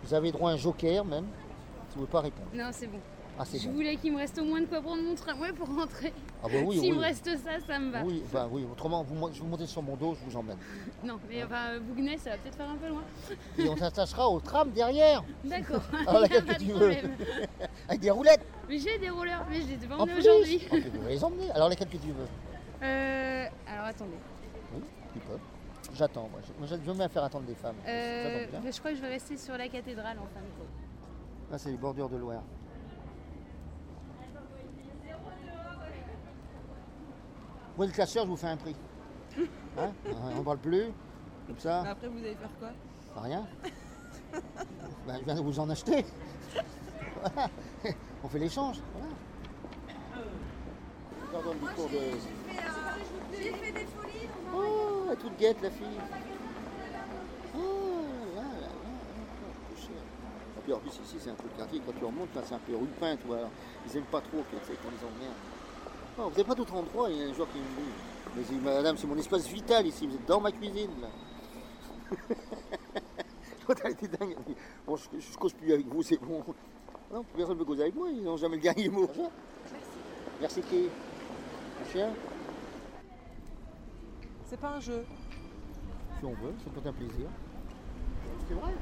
Vous 0.03 0.13
avez 0.13 0.31
droit 0.31 0.51
à 0.51 0.53
un 0.53 0.57
joker 0.57 1.03
même, 1.03 1.25
si 1.89 1.95
vous 1.95 2.01
ne 2.01 2.05
voulez 2.05 2.11
pas 2.11 2.21
répondre. 2.21 2.49
Non, 2.53 2.69
c'est 2.71 2.87
bon. 2.87 2.99
Ah, 3.41 3.45
Je 3.53 3.67
bon. 3.67 3.73
voulais 3.75 3.95
qu'il 3.95 4.11
me 4.11 4.17
reste 4.17 4.37
au 4.37 4.43
moins 4.43 4.59
de 4.59 4.65
quoi 4.65 4.81
prendre 4.81 5.01
mon 5.01 5.15
tramway 5.15 5.53
pour 5.53 5.67
rentrer. 5.73 6.11
Ah 6.43 6.47
bah 6.51 6.59
oui, 6.65 6.77
S'il 6.77 6.91
oui. 6.91 6.97
me 6.97 7.01
reste 7.03 7.25
ça, 7.37 7.51
ça 7.65 7.79
me 7.79 7.89
va. 7.89 8.03
Oui, 8.03 8.21
bah 8.33 8.49
oui, 8.51 8.65
autrement, 8.69 9.01
vous, 9.01 9.15
vous 9.15 9.45
montez 9.47 9.65
sur 9.65 9.81
mon 9.81 9.95
dos, 9.95 10.13
je 10.15 10.29
vous 10.29 10.37
emmène. 10.37 10.57
Non, 11.05 11.17
mais 11.29 11.45
enfin, 11.45 11.79
Bouguenais, 11.79 12.17
ça 12.17 12.31
va 12.31 12.37
peut-être 12.37 12.57
faire 12.57 12.69
un 12.69 12.75
peu 12.75 12.89
loin. 12.89 13.03
Et 13.57 13.69
on 13.69 13.77
s'attachera 13.77 14.27
au 14.29 14.41
tram 14.41 14.71
derrière, 14.71 15.23
D'accord. 15.45 15.81
Laquelle 16.21 16.45
pas 16.45 16.55
que 16.55 16.59
tu 16.59 16.73
veux 16.73 16.91
avec 17.87 18.01
des 18.01 18.11
roulettes. 18.11 18.45
Mais 18.67 18.77
j'ai 18.77 18.97
des 18.99 19.09
rollers, 19.09 19.45
mais 19.49 19.61
je 19.61 19.67
les 19.67 19.73
ai 19.85 19.87
pas 19.87 19.95
En 19.95 19.99
emmenés 19.99 20.17
aujourd'hui. 20.19 20.67
Vous 20.69 21.07
les 21.07 21.23
emmener. 21.23 21.49
Alors, 21.51 21.69
lesquelles 21.69 21.87
que 21.87 21.97
tu 21.97 22.07
veux? 22.11 22.27
Euh. 22.83 23.45
Alors 23.67 23.85
attendez. 23.85 24.17
Oui, 24.75 24.81
tu 25.13 25.19
peux. 25.19 25.37
J'attends, 25.95 26.27
moi. 26.29 26.41
Je- 26.45 26.75
Moi, 26.75 26.81
je 26.85 26.91
mets 26.91 27.03
à 27.05 27.09
faire 27.09 27.23
attendre 27.23 27.45
des 27.45 27.55
femmes. 27.55 27.75
Euh, 27.87 28.45
bien. 28.47 28.71
je 28.71 28.77
crois 28.79 28.91
que 28.91 28.97
je 28.97 29.01
vais 29.01 29.07
rester 29.09 29.37
sur 29.37 29.57
la 29.57 29.67
cathédrale 29.69 30.17
en 30.19 30.27
fin 30.33 30.41
de 30.41 30.51
compte. 30.57 31.51
Là, 31.51 31.57
c'est 31.57 31.71
les 31.71 31.77
bordures 31.77 32.09
de 32.09 32.17
Loire. 32.17 32.43
Moi, 37.79 37.85
le 37.85 37.93
classeur, 37.93 38.25
je 38.25 38.29
vous 38.31 38.35
fais 38.35 38.47
un 38.47 38.57
prix. 38.57 38.75
Hein 39.77 39.93
On 40.05 40.39
ne 40.39 40.43
parle 40.43 40.57
plus. 40.57 40.87
Comme 41.47 41.59
ça, 41.59 41.81
Mais 41.83 41.89
après 41.89 42.09
vous 42.09 42.17
allez 42.17 42.35
faire 42.35 42.49
quoi? 42.59 42.71
Rien. 43.23 43.47
Ben, 45.07 45.17
je 45.19 45.23
viens 45.23 45.35
de 45.35 45.41
vous 45.41 45.57
en 45.61 45.69
acheter. 45.69 46.05
Voilà. 47.21 47.49
On 48.23 48.27
fait 48.27 48.39
l'échange. 48.39 48.81
Voilà. 48.91 49.07
De... 51.31 51.99
J'ai 53.37 53.53
fait 53.53 53.71
des 53.71 53.85
folies. 53.85 54.27
Oh, 54.53 55.05
elle 55.07 55.13
est 55.13 55.15
toute 55.15 55.37
guette, 55.39 55.61
la 55.61 55.71
fille. 55.71 55.87
Oh, 57.55 57.59
là, 58.35 58.41
là, 58.41 58.49
là, 58.51 58.67
là, 58.67 58.69
couché. 59.69 59.93
Et 59.93 60.61
puis 60.61 60.73
en 60.73 60.79
plus, 60.79 60.89
ici, 60.89 61.15
c'est 61.17 61.29
un 61.29 61.35
peu 61.35 61.47
le 61.49 61.57
quartier. 61.57 61.81
Quand 61.85 61.97
tu 61.97 62.03
remontes, 62.03 62.35
là, 62.35 62.41
c'est 62.43 62.55
un 62.55 62.59
peu 62.59 62.75
rue 62.75 62.87
Pin, 62.99 63.15
tu 63.15 63.27
vois. 63.27 63.37
alors, 63.37 63.51
ils 63.87 63.97
aiment 63.97 64.03
pas 64.03 64.19
trop 64.19 64.43
qu'on 64.51 64.57
les 64.57 65.05
emmerde. 65.05 65.58
Vous 66.27 66.35
n'êtes 66.35 66.47
pas 66.47 66.55
d'autre 66.55 66.73
endroit, 66.73 67.09
il 67.09 67.17
y 67.17 67.23
a 67.23 67.27
un 67.29 67.33
joueur 67.33 67.47
qui 67.51 67.59
me 67.59 68.43
dit. 68.43 68.53
Mais 68.61 68.73
madame, 68.75 68.97
c'est 68.97 69.07
mon 69.07 69.17
espace 69.17 69.47
vital 69.47 69.87
ici, 69.87 70.05
vous 70.05 70.15
êtes 70.15 70.25
dans 70.25 70.41
ma 70.41 70.51
cuisine, 70.51 70.91
là. 71.01 71.07
L'autre, 73.67 73.81
elle 73.85 73.91
était 73.91 74.07
dingue. 74.07 74.35
Elle 74.37 74.43
dit, 74.53 74.59
Bon, 74.85 74.95
je, 74.97 75.03
je 75.17 75.37
cause 75.37 75.53
plus 75.53 75.71
avec 75.71 75.87
vous, 75.87 76.03
c'est 76.03 76.17
bon. 76.17 76.43
Non, 77.11 77.23
personne 77.35 77.53
ne 77.55 77.59
veut 77.59 77.65
causer 77.65 77.83
avec 77.83 77.95
moi, 77.95 78.09
ils 78.09 78.23
n'ont 78.23 78.37
jamais 78.37 78.57
le 78.57 78.61
dernier 78.61 78.89
mot. 78.89 79.09
Merci. 79.15 79.39
Merci 80.41 80.61
qui? 80.61 80.89
Un 81.81 81.91
chien? 81.91 82.09
C'est 84.45 84.59
pas 84.59 84.71
un 84.71 84.79
jeu. 84.79 85.05
Si 86.19 86.25
on 86.25 86.33
veut, 86.33 86.53
ça 86.63 86.69
peut 86.71 86.79
être 86.79 86.87
un 86.87 86.93
plaisir. 86.93 87.27
C'est 88.47 88.53
vrai? 88.55 88.73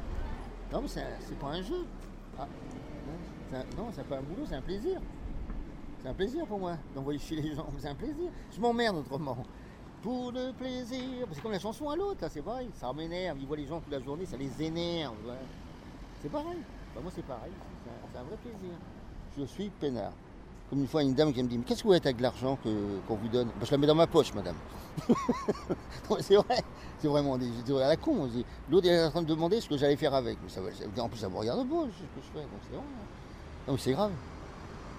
Non, 0.71 0.81
mais 0.81 0.87
c'est 0.87 1.05
c'est 1.19 1.37
pas 1.37 1.47
un 1.47 1.61
jeu. 1.61 1.85
Ah, 2.39 2.47
c'est 3.51 3.77
non, 3.77 3.89
c'est 3.93 4.07
pas 4.07 4.17
un 4.17 4.21
boulot, 4.21 4.45
c'est 4.47 4.55
un 4.55 4.61
plaisir. 4.61 4.99
C'est 6.07 6.11
un 6.11 6.15
plaisir 6.15 6.45
pour 6.45 6.57
moi 6.57 6.77
d'envoyer 6.95 7.19
chez 7.19 7.35
les 7.35 7.53
gens. 7.53 7.67
C'est 7.79 7.89
un 7.89 7.95
plaisir. 7.95 8.31
Je 8.55 8.61
m'emmerde 8.61 8.95
autrement. 8.95 9.35
Pour 10.01 10.31
le 10.31 10.53
plaisir. 10.53 11.27
C'est 11.33 11.41
comme 11.41 11.51
la 11.51 11.59
chanson 11.59 11.89
à 11.89 11.97
l'autre, 11.97 12.25
c'est 12.31 12.41
pareil. 12.41 12.69
Ça 12.75 12.93
m'énerve. 12.93 13.37
Ils 13.41 13.45
voient 13.45 13.57
les 13.57 13.67
gens 13.67 13.81
toute 13.81 13.91
la 13.91 13.99
journée, 13.99 14.25
ça 14.25 14.37
les 14.37 14.63
énerve. 14.63 15.15
C'est 16.21 16.31
pareil. 16.31 16.59
Moi, 16.95 17.11
c'est 17.13 17.25
pareil. 17.25 17.51
C'est 17.83 18.19
un, 18.19 18.23
vrai 18.23 18.37
plaisir. 18.37 18.69
Je 19.37 19.43
suis 19.43 19.69
peinard. 19.69 20.13
Comme 20.69 20.79
une 20.79 20.87
fois, 20.87 21.03
une 21.03 21.13
dame 21.13 21.33
qui 21.33 21.43
me 21.43 21.49
dit 21.49 21.57
Mais 21.57 21.65
qu'est-ce 21.65 21.83
que 21.83 21.89
vous 21.89 21.93
faites 21.93 22.05
avec 22.05 22.21
l'argent 22.21 22.57
qu'on 22.63 23.15
vous 23.15 23.27
donne? 23.27 23.49
Je 23.61 23.69
la 23.69 23.77
mets 23.77 23.87
dans 23.87 23.93
ma 23.93 24.07
poche, 24.07 24.33
madame. 24.33 24.55
C'est 26.21 26.35
vrai. 26.37 26.63
C'est 26.99 27.09
vraiment 27.09 27.37
des, 27.37 27.49
des- 27.65 27.81
à 27.81 27.89
la 27.89 27.97
con. 27.97 28.29
L'autre, 28.69 28.87
est 28.87 29.03
en 29.03 29.11
train 29.11 29.21
de 29.23 29.27
demander 29.27 29.59
ce 29.59 29.67
que 29.67 29.75
j'allais 29.75 29.97
faire 29.97 30.13
avec. 30.13 30.37
En 30.97 31.09
plus, 31.09 31.17
ça 31.17 31.27
me 31.27 31.35
regarde 31.35 31.67
pas 31.67 31.83
ce 31.83 32.03
que 32.03 32.25
je 32.25 32.31
fais. 32.31 32.45
Donc, 32.45 32.61
c'est 32.63 32.77
vrai. 32.77 32.85
Non, 33.67 33.73
mais 33.73 33.77
c'est 33.77 33.91
grave. 33.91 34.11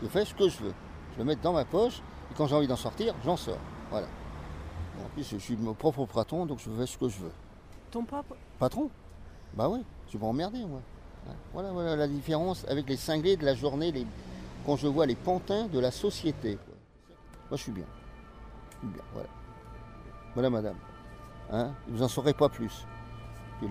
Je 0.03 0.09
fais 0.09 0.27
ce 0.27 0.35
que 0.35 0.51
je 0.51 0.59
veux. 0.65 0.75
Je 1.19 1.25
le 1.25 1.29
mets 1.29 1.37
dans 1.37 1.53
ma 1.53 1.65
poche. 1.65 2.01
Et 2.31 2.35
quand 2.37 2.47
j'ai 2.47 2.55
envie 2.55 2.69
d'en 2.69 2.77
sortir, 2.77 3.13
j'en 3.25 3.37
sors. 3.37 3.59
Voilà. 3.91 4.07
Et 4.07 5.05
en 5.05 5.09
plus, 5.09 5.29
je 5.29 5.37
suis 5.37 5.57
mon 5.57 5.75
propre 5.75 6.07
patron, 6.07 6.47
donc 6.47 6.61
je 6.61 6.71
fais 6.71 6.87
ce 6.87 6.97
que 6.97 7.09
je 7.09 7.19
veux. 7.19 7.33
Ton 7.91 8.05
propre. 8.05 8.37
Patron? 8.61 8.89
Bah 9.55 9.69
oui, 9.69 9.83
je 10.09 10.17
vais 10.17 10.25
m'emmerder, 10.25 10.61
moi. 10.61 10.81
Ouais. 11.27 11.35
Voilà, 11.53 11.73
voilà 11.73 11.97
la 11.97 12.07
différence 12.07 12.65
avec 12.69 12.89
les 12.89 12.97
cinglés 12.97 13.37
de 13.37 13.45
la 13.45 13.55
journée, 13.55 13.91
les... 13.91 14.07
quand 14.65 14.77
je 14.77 14.87
vois 14.87 15.07
les 15.07 15.17
pantins 15.17 15.67
de 15.67 15.81
la 15.81 15.91
société. 15.91 16.55
quoi. 16.55 16.75
Moi, 17.51 17.57
je 17.57 17.63
suis 17.63 17.73
bien. 17.73 17.87
Je 18.71 18.77
suis 18.79 18.89
bien, 18.89 19.03
voilà. 19.13 19.29
Voilà, 20.35 20.51
madame. 20.51 20.77
Hein 21.51 21.73
vous 21.89 22.03
en 22.03 22.09
saurez 22.09 22.35
pas 22.35 22.49
plus. 22.49 22.87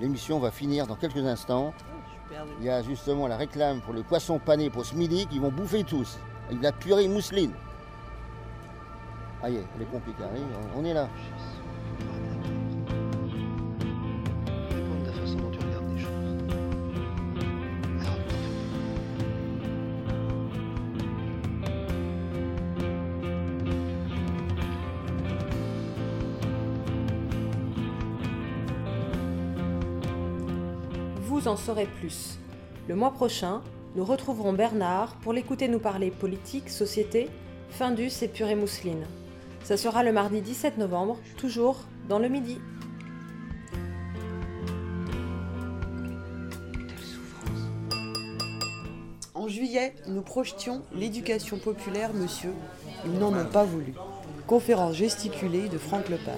L'émission 0.02 0.40
va 0.40 0.52
finir 0.52 0.86
dans 0.86 0.96
quelques 0.96 1.26
instants. 1.26 1.74
Il 2.60 2.66
y 2.66 2.70
a 2.70 2.82
justement 2.82 3.28
la 3.28 3.38
réclame 3.38 3.80
pour 3.80 3.94
les 3.94 4.04
poissons 4.04 4.38
panés 4.38 4.70
pour 4.70 4.86
ce 4.86 4.96
midi 4.96 5.28
qu'ils 5.28 5.40
vont 5.40 5.52
bouffer 5.52 5.86
tous. 5.86 6.18
Avec 6.48 6.60
de 6.60 6.64
la 6.64 6.72
purée 6.72 7.08
mousseline. 7.08 7.52
Est, 9.44 9.54
elle 9.76 9.82
est 9.82 9.92
compliquée. 9.92 10.24
hein, 10.24 10.70
on 10.76 10.84
est 10.84 10.94
là. 10.94 11.08
Les 14.76 14.82
Vous 31.22 31.48
en 31.48 31.56
saurez 31.56 31.86
plus. 31.86 32.40
Le 32.88 32.96
mois 32.96 33.12
prochain, 33.12 33.62
nous 33.98 34.06
retrouverons 34.06 34.54
Bernard 34.54 35.16
pour 35.24 35.34
l'écouter 35.34 35.68
nous 35.68 35.80
parler 35.80 36.12
politique, 36.12 36.70
société, 36.70 37.30
Findus 37.72 38.12
et 38.22 38.28
purée 38.28 38.54
mousseline. 38.54 39.08
Ça 39.64 39.76
sera 39.76 40.04
le 40.04 40.14
mardi 40.14 40.40
17 40.40 40.78
novembre, 40.78 41.18
toujours 41.36 41.80
dans 42.08 42.20
le 42.20 42.30
midi. 42.30 42.60
En 49.34 49.48
juillet, 49.48 49.96
nous 50.08 50.22
projetions 50.22 50.84
l'éducation 50.94 51.58
populaire, 51.58 52.14
monsieur. 52.14 52.54
Ils 53.04 53.18
n'en 53.18 53.34
ont 53.34 53.50
pas 53.52 53.64
voulu. 53.64 53.94
Conférence 54.46 54.94
gesticulée 54.96 55.70
de 55.70 55.80
Franck 55.80 56.08
Lepage. 56.10 56.36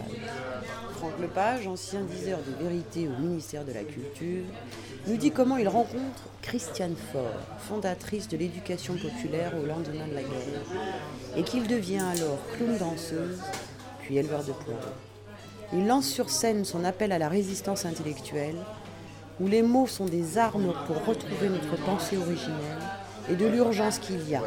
Franck 0.96 1.20
Lepage, 1.20 1.68
ancien 1.68 2.02
diseur 2.04 2.40
de 2.40 2.64
vérité 2.64 3.10
au 3.10 3.22
ministère 3.22 3.66
de 3.66 3.74
la 3.74 3.84
Culture, 3.84 4.46
nous 5.08 5.18
dit 5.18 5.32
comment 5.32 5.58
il 5.58 5.68
rencontre 5.68 6.24
Christiane 6.42 6.96
Faure, 7.12 7.24
fondatrice 7.60 8.28
de 8.28 8.38
l'éducation 8.38 8.96
populaire 8.96 9.54
au 9.62 9.66
lendemain 9.66 10.08
de 10.08 10.16
la 10.16 10.22
guerre, 10.22 11.36
et 11.36 11.44
qu'il 11.44 11.68
devient 11.68 12.04
alors 12.12 12.40
clown 12.56 12.78
danseuse, 12.78 13.40
puis 14.02 14.18
éleveur 14.18 14.44
de 14.44 14.52
poids. 14.52 14.80
Il 15.74 15.86
lance 15.88 16.08
sur 16.08 16.30
scène 16.30 16.66
son 16.66 16.84
appel 16.84 17.12
à 17.12 17.20
la 17.20 17.30
résistance 17.30 17.86
intellectuelle, 17.86 18.58
où 19.40 19.48
les 19.48 19.62
mots 19.62 19.88
sont 19.88 20.06
des 20.06 20.38
armes 20.38 20.74
pour 20.88 21.06
retrouver 21.06 21.50
notre 21.50 21.78
pensée 21.84 22.18
originelle 22.18 22.80
et 23.30 23.36
de 23.36 23.46
l'urgence 23.46 24.00
qu'il 24.00 24.28
y 24.28 24.36
a 24.36 24.44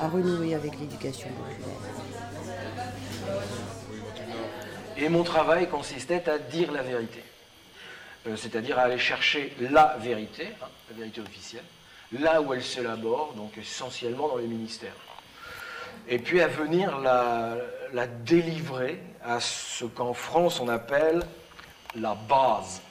à 0.00 0.08
renouer 0.08 0.54
avec 0.54 0.78
l'éducation 0.78 1.28
populaire. 1.28 1.96
Et 4.98 5.08
mon 5.08 5.24
travail 5.24 5.68
consistait 5.68 6.28
à 6.28 6.38
dire 6.38 6.72
la 6.72 6.82
vérité. 6.82 7.22
Euh, 8.26 8.36
C'est-à-dire 8.36 8.78
à 8.78 8.82
aller 8.82 8.98
chercher 8.98 9.54
la 9.60 9.96
vérité, 10.00 10.48
hein, 10.62 10.66
la 10.90 10.96
vérité 10.96 11.20
officielle, 11.20 11.64
là 12.12 12.40
où 12.40 12.52
elle 12.54 12.62
s'élabore, 12.62 13.34
donc 13.34 13.56
essentiellement 13.58 14.28
dans 14.28 14.36
les 14.36 14.46
ministères. 14.46 14.94
Et 16.08 16.18
puis 16.18 16.40
à 16.40 16.48
venir 16.48 16.98
la, 16.98 17.56
délivrer 18.24 19.00
à 19.24 19.40
ce 19.40 19.84
qu'en 19.84 20.12
France 20.12 20.60
on 20.60 20.68
appelle 20.68 21.22
la 21.94 22.14
base. 22.14 22.82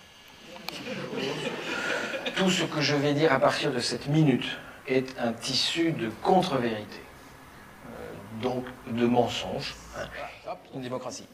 Tout 2.36 2.50
ce 2.50 2.63
que 2.63 2.82
je 2.82 2.96
vais 2.96 3.13
dire 3.13 3.32
à 3.32 3.39
partir 3.39 3.72
de 3.72 3.80
cette 3.80 4.08
minute 4.08 4.46
est 4.88 5.18
un 5.20 5.32
tissu 5.32 5.92
de 5.92 6.10
contre-vérité, 6.22 7.00
euh, 7.88 8.42
donc 8.42 8.65
de 8.88 9.06
mensonges. 9.06 9.75
hein. 9.98 10.08
Hop, 10.48 10.60
une 10.74 10.82
démocratie. 10.82 11.27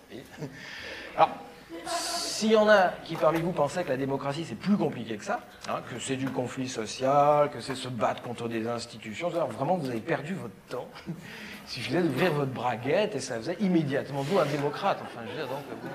Alors, 1.15 1.29
s'il 1.87 2.51
y 2.51 2.55
en 2.55 2.67
a 2.69 2.89
qui 3.05 3.15
parmi 3.15 3.39
vous 3.39 3.51
pensaient 3.51 3.83
que 3.83 3.89
la 3.89 3.97
démocratie 3.97 4.45
c'est 4.45 4.55
plus 4.55 4.77
compliqué 4.77 5.17
que 5.17 5.23
ça, 5.25 5.41
hein, 5.69 5.81
que 5.89 5.99
c'est 5.99 6.15
du 6.15 6.29
conflit 6.29 6.67
social, 6.67 7.49
que 7.51 7.61
c'est 7.61 7.75
se 7.75 7.87
battre 7.87 8.21
contre 8.23 8.47
des 8.47 8.67
institutions, 8.67 9.29
alors 9.29 9.49
vraiment 9.49 9.77
vous 9.77 9.89
avez 9.89 9.99
perdu 9.99 10.33
votre 10.33 10.55
temps. 10.69 10.87
Il 11.07 11.69
suffisait 11.69 12.01
d'ouvrir 12.01 12.33
votre 12.33 12.51
braguette 12.51 13.15
et 13.15 13.19
ça 13.19 13.37
faisait 13.37 13.57
immédiatement 13.59 14.21
vous 14.23 14.39
un 14.39 14.45
démocrate. 14.45 14.99
Enfin, 15.03 15.21
je 15.25 15.29
veux 15.31 15.37
dire, 15.37 15.47
donc, 15.47 15.63
vous- 15.81 15.87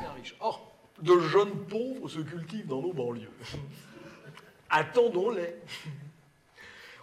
vous 0.00 0.06
un 0.06 0.12
riche. 0.14 0.34
Or, 0.40 0.72
de 1.02 1.18
jeunes 1.20 1.50
pauvres 1.68 2.08
se 2.08 2.20
cultivent 2.20 2.66
dans 2.68 2.80
nos 2.80 2.92
banlieues. 2.92 3.30
Attendons-les. 4.70 5.54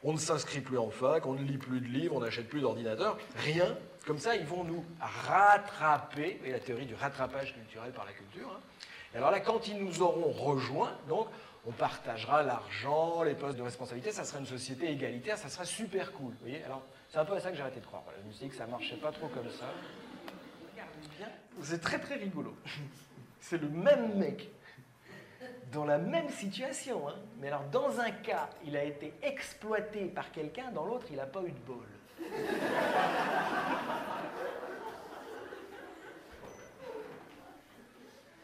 On 0.03 0.13
ne 0.13 0.17
s'inscrit 0.19 0.61
plus 0.61 0.77
en 0.77 0.89
fac, 0.89 1.25
on 1.25 1.33
ne 1.33 1.41
lit 1.43 1.57
plus 1.57 1.79
de 1.81 1.87
livres, 1.87 2.15
on 2.15 2.19
n'achète 2.19 2.47
plus 2.47 2.61
d'ordinateur, 2.61 3.17
rien. 3.37 3.75
Comme 4.05 4.19
ça, 4.19 4.35
ils 4.35 4.45
vont 4.45 4.63
nous 4.63 4.83
rattraper, 4.99 6.39
et 6.43 6.51
la 6.51 6.59
théorie 6.59 6.85
du 6.85 6.93
rattrapage 6.95 7.53
culturel 7.53 7.91
par 7.91 8.05
la 8.05 8.11
culture. 8.11 8.49
hein. 8.55 8.59
Et 9.13 9.17
alors 9.17 9.31
là, 9.31 9.39
quand 9.39 9.67
ils 9.67 9.77
nous 9.83 10.01
auront 10.01 10.31
rejoints, 10.31 10.95
donc, 11.07 11.27
on 11.65 11.71
partagera 11.71 12.43
l'argent, 12.43 13.23
les 13.23 13.33
postes 13.33 13.57
de 13.57 13.63
responsabilité, 13.63 14.11
ça 14.11 14.23
sera 14.23 14.39
une 14.39 14.45
société 14.45 14.91
égalitaire, 14.91 15.37
ça 15.37 15.49
sera 15.49 15.65
super 15.65 16.11
cool. 16.11 16.33
Vous 16.33 16.39
voyez 16.41 16.63
Alors, 16.65 16.83
c'est 17.09 17.17
un 17.17 17.25
peu 17.25 17.33
à 17.33 17.39
ça 17.39 17.49
que 17.49 17.55
j'ai 17.55 17.63
arrêté 17.63 17.79
de 17.79 17.85
croire. 17.85 18.03
Je 18.21 18.27
me 18.27 18.31
suis 18.31 18.45
dit 18.45 18.51
que 18.51 18.57
ça 18.57 18.67
marchait 18.67 18.97
pas 18.97 19.11
trop 19.11 19.27
comme 19.29 19.49
ça. 19.49 19.65
C'est 21.61 21.81
très 21.81 21.97
très 21.99 22.15
rigolo. 22.15 22.55
C'est 23.39 23.57
le 23.59 23.69
même 23.69 24.15
mec 24.17 24.49
dans 25.71 25.85
la 25.85 25.97
même 25.97 26.29
situation. 26.29 27.07
hein. 27.07 27.15
Mais 27.39 27.47
alors, 27.47 27.63
dans 27.71 27.99
un 27.99 28.11
cas, 28.11 28.49
il 28.65 28.75
a 28.75 28.83
été 28.83 29.13
exploité 29.23 30.05
par 30.05 30.31
quelqu'un, 30.31 30.71
dans 30.71 30.85
l'autre, 30.85 31.05
il 31.09 31.15
n'a 31.17 31.25
pas 31.25 31.41
eu 31.41 31.51
de 31.51 31.59
bol. 31.59 31.85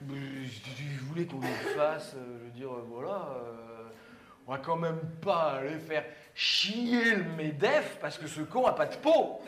Je 0.10 1.04
voulais 1.06 1.26
qu'on 1.26 1.40
le 1.40 1.76
fasse, 1.76 2.16
euh, 2.16 2.40
je 2.40 2.46
veux 2.46 2.52
dire, 2.52 2.72
euh, 2.72 2.84
voilà, 2.90 3.28
euh, 3.36 3.90
on 4.48 4.52
va 4.52 4.58
quand 4.58 4.76
même 4.76 5.00
pas 5.22 5.58
aller 5.60 5.78
faire 5.78 6.04
chier 6.34 7.16
le 7.16 7.24
MEDEF 7.38 7.98
parce 8.02 8.18
que 8.18 8.28
ce 8.28 8.42
con 8.42 8.66
a 8.66 8.74
pas 8.74 8.88
de 8.88 8.96
peau. 8.96 9.42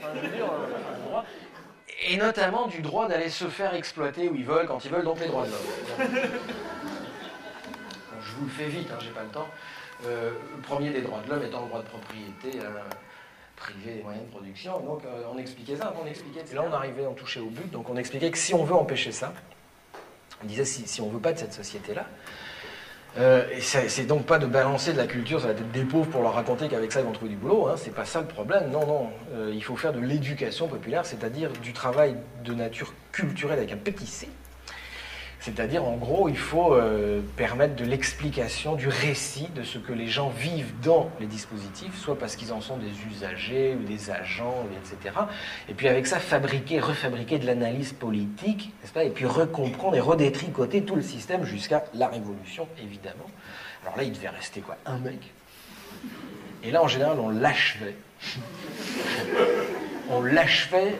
Et 2.07 2.17
notamment 2.17 2.67
du 2.67 2.81
droit 2.81 3.07
d'aller 3.07 3.29
se 3.29 3.45
faire 3.45 3.73
exploiter 3.73 4.29
où 4.29 4.35
ils 4.35 4.45
veulent, 4.45 4.67
quand 4.67 4.85
ils 4.85 4.91
veulent, 4.91 5.05
donc 5.05 5.19
les 5.19 5.27
droits 5.27 5.45
de 5.45 5.51
l'homme. 5.51 6.09
Je 8.21 8.31
vous 8.35 8.45
le 8.45 8.51
fais 8.51 8.67
vite, 8.67 8.89
hein, 8.91 8.97
j'ai 8.99 9.11
pas 9.11 9.23
le 9.23 9.29
temps. 9.29 9.47
Le 10.05 10.61
premier 10.61 10.89
des 10.89 11.01
droits 11.01 11.21
de 11.25 11.29
l'homme 11.29 11.43
étant 11.43 11.61
le 11.61 11.67
droit 11.67 11.81
de 11.81 11.87
propriété 11.87 12.59
privé 13.55 13.95
des 13.95 14.03
moyens 14.03 14.25
de 14.25 14.31
production. 14.31 14.79
Donc 14.81 15.01
on 15.31 15.37
expliquait 15.37 15.77
ça, 15.77 15.93
on 16.01 16.05
expliquait. 16.05 16.43
Et 16.51 16.55
là 16.55 16.63
on 16.67 16.73
arrivait, 16.73 17.05
on 17.05 17.13
touchait 17.13 17.39
au 17.39 17.49
but, 17.49 17.71
donc 17.71 17.89
on 17.89 17.95
expliquait 17.95 18.31
que 18.31 18.37
si 18.37 18.53
on 18.53 18.63
veut 18.63 18.75
empêcher 18.75 19.11
ça, 19.11 19.33
on 20.43 20.47
disait 20.47 20.65
si, 20.65 21.01
on 21.01 21.09
veut 21.09 21.19
pas 21.19 21.33
de 21.33 21.39
cette 21.39 21.53
société-là, 21.53 22.05
euh, 23.19 23.43
c'est 23.61 24.07
donc 24.07 24.25
pas 24.25 24.39
de 24.39 24.47
balancer 24.47 24.91
de 24.91 24.97
la 24.97 25.05
culture 25.05 25.39
sur 25.39 25.47
la 25.47 25.53
tête 25.53 25.71
des 25.71 25.83
pauvres 25.83 26.09
pour 26.09 26.23
leur 26.23 26.33
raconter 26.33 26.67
qu'avec 26.67 26.91
ça 26.91 27.01
ils 27.01 27.05
vont 27.05 27.11
trouver 27.11 27.29
du 27.29 27.37
boulot, 27.37 27.67
hein, 27.67 27.75
c'est 27.77 27.93
pas 27.93 28.05
ça 28.05 28.21
le 28.21 28.27
problème, 28.27 28.71
non, 28.71 28.87
non. 28.87 29.09
Euh, 29.33 29.51
il 29.53 29.63
faut 29.63 29.75
faire 29.75 29.93
de 29.93 29.99
l'éducation 29.99 30.67
populaire, 30.67 31.05
c'est-à-dire 31.05 31.51
du 31.51 31.73
travail 31.73 32.15
de 32.43 32.53
nature 32.53 32.93
culturelle 33.11 33.59
avec 33.59 33.71
un 33.71 33.77
petit 33.77 34.07
c. 34.07 34.27
C'est-à-dire, 35.43 35.83
en 35.83 35.97
gros, 35.97 36.29
il 36.29 36.37
faut 36.37 36.73
euh, 36.73 37.19
permettre 37.35 37.75
de 37.75 37.83
l'explication, 37.83 38.75
du 38.75 38.87
récit 38.87 39.49
de 39.53 39.63
ce 39.63 39.77
que 39.77 39.91
les 39.91 40.07
gens 40.07 40.29
vivent 40.29 40.71
dans 40.81 41.09
les 41.19 41.25
dispositifs, 41.25 41.99
soit 41.99 42.17
parce 42.17 42.37
qu'ils 42.37 42.53
en 42.53 42.61
sont 42.61 42.77
des 42.77 42.93
usagers 43.11 43.75
ou 43.75 43.83
des 43.83 44.09
agents, 44.09 44.65
etc. 44.81 45.13
Et 45.67 45.73
puis 45.73 45.89
avec 45.89 46.07
ça, 46.07 46.19
fabriquer, 46.19 46.79
refabriquer 46.79 47.39
de 47.39 47.45
l'analyse 47.45 47.91
politique, 47.91 48.71
n'est-ce 48.81 48.93
pas? 48.93 49.03
Et 49.03 49.09
puis 49.09 49.25
recomprendre 49.25 49.97
et 49.97 49.99
redétricoter 49.99 50.83
tout 50.83 50.95
le 50.95 51.01
système 51.01 51.43
jusqu'à 51.43 51.83
la 51.93 52.07
révolution, 52.07 52.65
évidemment. 52.81 53.27
Alors 53.83 53.97
là, 53.97 54.03
il 54.03 54.13
devait 54.13 54.29
rester 54.29 54.61
quoi? 54.61 54.77
Un 54.85 54.99
mec. 54.99 55.33
Et 56.63 56.71
là, 56.71 56.81
en 56.81 56.87
général, 56.87 57.19
on 57.19 57.27
l'achevait. 57.27 57.97
on 60.09 60.21
l'achevait 60.21 60.95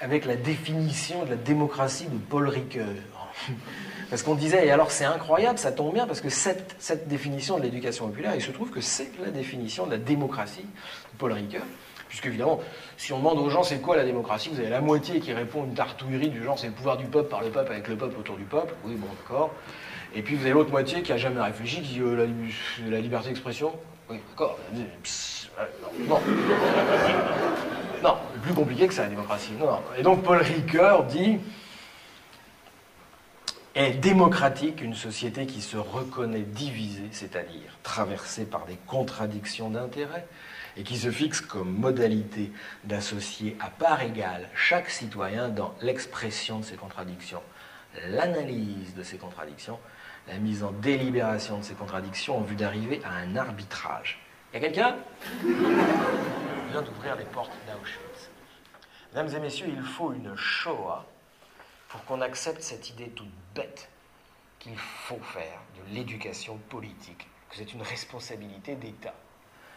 avec 0.00 0.24
la 0.24 0.36
définition 0.36 1.26
de 1.26 1.30
la 1.30 1.36
démocratie 1.36 2.06
de 2.06 2.16
Paul 2.16 2.48
Ricoeur. 2.48 2.86
Parce 4.10 4.22
qu'on 4.22 4.34
disait, 4.34 4.66
et 4.66 4.70
alors 4.70 4.90
c'est 4.90 5.04
incroyable, 5.04 5.58
ça 5.58 5.72
tombe 5.72 5.92
bien, 5.92 6.06
parce 6.06 6.20
que 6.20 6.28
cette, 6.28 7.08
définition 7.08 7.58
de 7.58 7.62
l'éducation 7.62 8.06
populaire, 8.08 8.32
il 8.34 8.42
se 8.42 8.50
trouve 8.50 8.70
que 8.70 8.80
c'est 8.80 9.10
la 9.22 9.30
définition 9.30 9.86
de 9.86 9.92
la 9.92 9.98
démocratie 9.98 10.62
de 10.62 11.18
Paul 11.18 11.32
Ricoeur. 11.32 11.62
Puisque 12.08 12.26
évidemment, 12.26 12.60
si 12.96 13.12
on 13.12 13.18
demande 13.18 13.38
aux 13.38 13.50
gens 13.50 13.64
c'est 13.64 13.80
quoi 13.80 13.96
la 13.96 14.04
démocratie, 14.04 14.48
vous 14.52 14.60
avez 14.60 14.68
la 14.68 14.80
moitié 14.80 15.18
qui 15.18 15.32
répond 15.32 15.64
une 15.64 15.74
tartouillerie 15.74 16.28
du 16.28 16.44
genre 16.44 16.56
c'est 16.58 16.68
le 16.68 16.72
pouvoir 16.72 16.96
du 16.96 17.06
peuple 17.06 17.28
par 17.28 17.42
le 17.42 17.50
peuple 17.50 17.72
avec 17.72 17.88
le 17.88 17.96
peuple 17.96 18.16
autour 18.20 18.36
du 18.36 18.44
peuple. 18.44 18.72
Oui, 18.84 18.94
bon, 18.94 19.08
d'accord. 19.20 19.50
Et 20.14 20.22
puis 20.22 20.36
vous 20.36 20.42
avez 20.42 20.52
l'autre 20.52 20.70
moitié 20.70 21.02
qui 21.02 21.12
a 21.12 21.16
jamais 21.16 21.40
réfléchi, 21.40 21.82
qui 21.82 21.94
dit 21.94 22.00
euh, 22.00 22.14
la, 22.16 22.26
li- 22.26 22.54
la 22.88 23.00
liberté 23.00 23.30
d'expression. 23.30 23.72
Oui, 24.08 24.20
d'accord. 24.30 24.56
Euh, 25.58 25.64
non. 26.08 26.20
Non, 28.02 28.16
plus 28.42 28.54
compliqué 28.54 28.86
que 28.86 28.94
ça, 28.94 29.02
la 29.02 29.08
démocratie. 29.08 29.52
Non, 29.58 29.66
non. 29.66 29.80
Et 29.98 30.02
donc 30.02 30.22
Paul 30.22 30.38
Ricoeur 30.38 31.04
dit 31.04 31.38
est 33.74 33.92
démocratique 33.94 34.80
une 34.80 34.94
société 34.94 35.46
qui 35.46 35.60
se 35.60 35.76
reconnaît 35.76 36.40
divisée, 36.40 37.08
c'est-à-dire 37.10 37.78
traversée 37.82 38.44
par 38.44 38.66
des 38.66 38.78
contradictions 38.86 39.70
d'intérêts, 39.70 40.26
et 40.76 40.82
qui 40.82 40.96
se 40.96 41.10
fixe 41.10 41.40
comme 41.40 41.72
modalité 41.72 42.52
d'associer 42.84 43.56
à 43.60 43.70
part 43.70 44.02
égale 44.02 44.48
chaque 44.54 44.90
citoyen 44.90 45.48
dans 45.48 45.74
l'expression 45.80 46.60
de 46.60 46.64
ces 46.64 46.76
contradictions, 46.76 47.42
l'analyse 48.08 48.94
de 48.94 49.02
ces 49.02 49.18
contradictions, 49.18 49.78
la 50.28 50.38
mise 50.38 50.64
en 50.64 50.70
délibération 50.70 51.58
de 51.58 51.64
ces 51.64 51.74
contradictions 51.74 52.38
en 52.38 52.42
vue 52.42 52.56
d'arriver 52.56 53.00
à 53.04 53.14
un 53.16 53.36
arbitrage. 53.36 54.20
Y 54.52 54.56
a 54.56 54.60
quelqu'un? 54.60 54.96
Vient 55.42 56.82
d'ouvrir 56.82 57.16
les 57.16 57.24
portes 57.24 57.52
d'Auschwitz. 57.66 58.30
Mesdames 59.12 59.36
et 59.36 59.40
messieurs, 59.40 59.66
il 59.68 59.82
faut 59.82 60.12
une 60.12 60.34
Shoah 60.36 61.06
pour 61.94 62.04
qu'on 62.06 62.22
accepte 62.22 62.60
cette 62.60 62.90
idée 62.90 63.08
toute 63.10 63.30
bête 63.54 63.88
qu'il 64.58 64.76
faut 64.76 65.20
faire 65.22 65.60
de 65.76 65.94
l'éducation 65.94 66.56
politique, 66.68 67.28
que 67.48 67.56
c'est 67.56 67.72
une 67.72 67.82
responsabilité 67.82 68.74
d'État. 68.74 69.14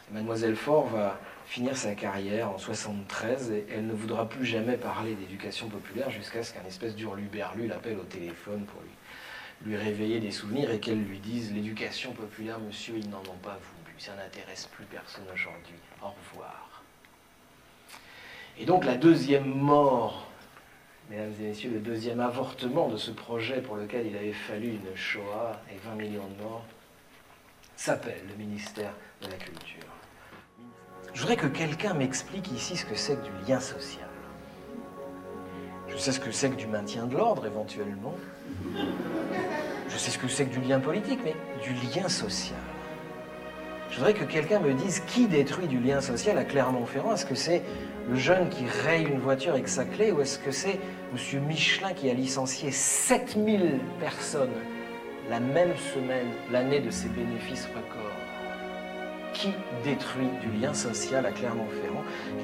Mademoiselle 0.09 0.55
Faure 0.55 0.88
va 0.88 1.19
finir 1.45 1.77
sa 1.77 1.93
carrière 1.93 2.50
en 2.50 2.57
73 2.57 3.51
et 3.51 3.67
elle 3.69 3.86
ne 3.86 3.93
voudra 3.93 4.27
plus 4.27 4.47
jamais 4.47 4.77
parler 4.77 5.13
d'éducation 5.13 5.69
populaire 5.69 6.09
jusqu'à 6.09 6.41
ce 6.41 6.53
qu'un 6.53 6.65
espèce 6.65 6.95
d'hurluberlu 6.95 7.67
l'appelle 7.67 8.00
au 8.00 8.05
téléphone 8.05 8.65
pour 8.65 8.81
lui, 8.81 9.69
lui 9.69 9.77
réveiller 9.77 10.19
des 10.19 10.31
souvenirs 10.31 10.71
et 10.71 10.79
qu'elle 10.79 11.03
lui 11.03 11.19
dise 11.19 11.53
L'éducation 11.53 12.13
populaire, 12.13 12.57
monsieur, 12.59 12.95
ils 12.97 13.09
n'en 13.12 13.19
ont 13.19 13.43
pas 13.43 13.59
voulu, 13.62 13.93
ça 14.00 14.15
n'intéresse 14.15 14.65
plus 14.71 14.86
personne 14.86 15.25
aujourd'hui. 15.31 15.75
Au 16.01 16.07
revoir. 16.07 16.83
Et 18.57 18.65
donc 18.65 18.86
la 18.86 18.95
deuxième 18.95 19.45
mort 19.45 20.26
Mesdames 21.09 21.33
et 21.39 21.43
messieurs, 21.43 21.69
le 21.69 21.79
deuxième 21.79 22.19
avortement 22.19 22.89
de 22.89 22.97
ce 22.97 23.11
projet 23.11 23.61
pour 23.61 23.77
lequel 23.77 24.07
il 24.07 24.17
avait 24.17 24.33
fallu 24.33 24.71
une 24.71 24.95
Shoah 24.95 25.61
et 25.71 25.77
20 25.87 25.95
millions 25.95 26.27
de 26.27 26.43
morts 26.43 26.65
s'appelle 27.77 28.21
le 28.29 28.35
ministère 28.35 28.91
de 29.21 29.27
la 29.27 29.37
Culture. 29.37 29.87
Je 31.13 31.21
voudrais 31.21 31.37
que 31.37 31.47
quelqu'un 31.47 31.93
m'explique 31.93 32.51
ici 32.51 32.75
ce 32.75 32.85
que 32.85 32.95
c'est 32.95 33.15
que 33.15 33.25
du 33.25 33.47
lien 33.47 33.61
social. 33.61 34.09
Je 35.87 35.95
sais 35.95 36.11
ce 36.11 36.19
que 36.19 36.31
c'est 36.31 36.49
que 36.49 36.55
du 36.55 36.67
maintien 36.67 37.05
de 37.05 37.15
l'ordre 37.15 37.45
éventuellement. 37.45 38.15
Je 39.87 39.97
sais 39.97 40.11
ce 40.11 40.19
que 40.19 40.27
c'est 40.27 40.45
que 40.45 40.59
du 40.59 40.67
lien 40.67 40.81
politique, 40.81 41.19
mais 41.23 41.35
du 41.63 41.71
lien 41.73 42.09
social. 42.09 42.59
Je 43.97 44.03
voudrais 44.03 44.13
que 44.13 44.31
quelqu'un 44.31 44.59
me 44.59 44.75
dise 44.75 44.99
qui 45.07 45.25
détruit 45.25 45.65
du 45.65 45.79
lien 45.79 46.01
social 46.01 46.37
à 46.37 46.43
Clermont-Ferrand. 46.43 47.15
Est-ce 47.15 47.25
que 47.25 47.33
c'est 47.33 47.63
le 48.07 48.15
jeune 48.15 48.47
qui 48.49 48.63
raye 48.85 49.05
une 49.05 49.17
voiture 49.17 49.53
avec 49.53 49.67
sa 49.67 49.85
clé 49.85 50.11
ou 50.11 50.21
est-ce 50.21 50.37
que 50.37 50.51
c'est 50.51 50.79
M. 51.11 51.43
Michelin 51.47 51.93
qui 51.93 52.07
a 52.07 52.13
licencié 52.13 52.69
7000 52.69 53.79
personnes 53.99 54.53
la 55.31 55.39
même 55.39 55.75
semaine, 55.95 56.27
l'année 56.51 56.79
de 56.79 56.91
ses 56.91 57.09
bénéfices 57.09 57.65
records? 57.65 59.33
Qui 59.33 59.51
détruit 59.83 60.29
du 60.41 60.62
lien 60.62 60.75
social 60.75 61.25
à 61.25 61.31
Clermont-Ferrand? 61.31 62.03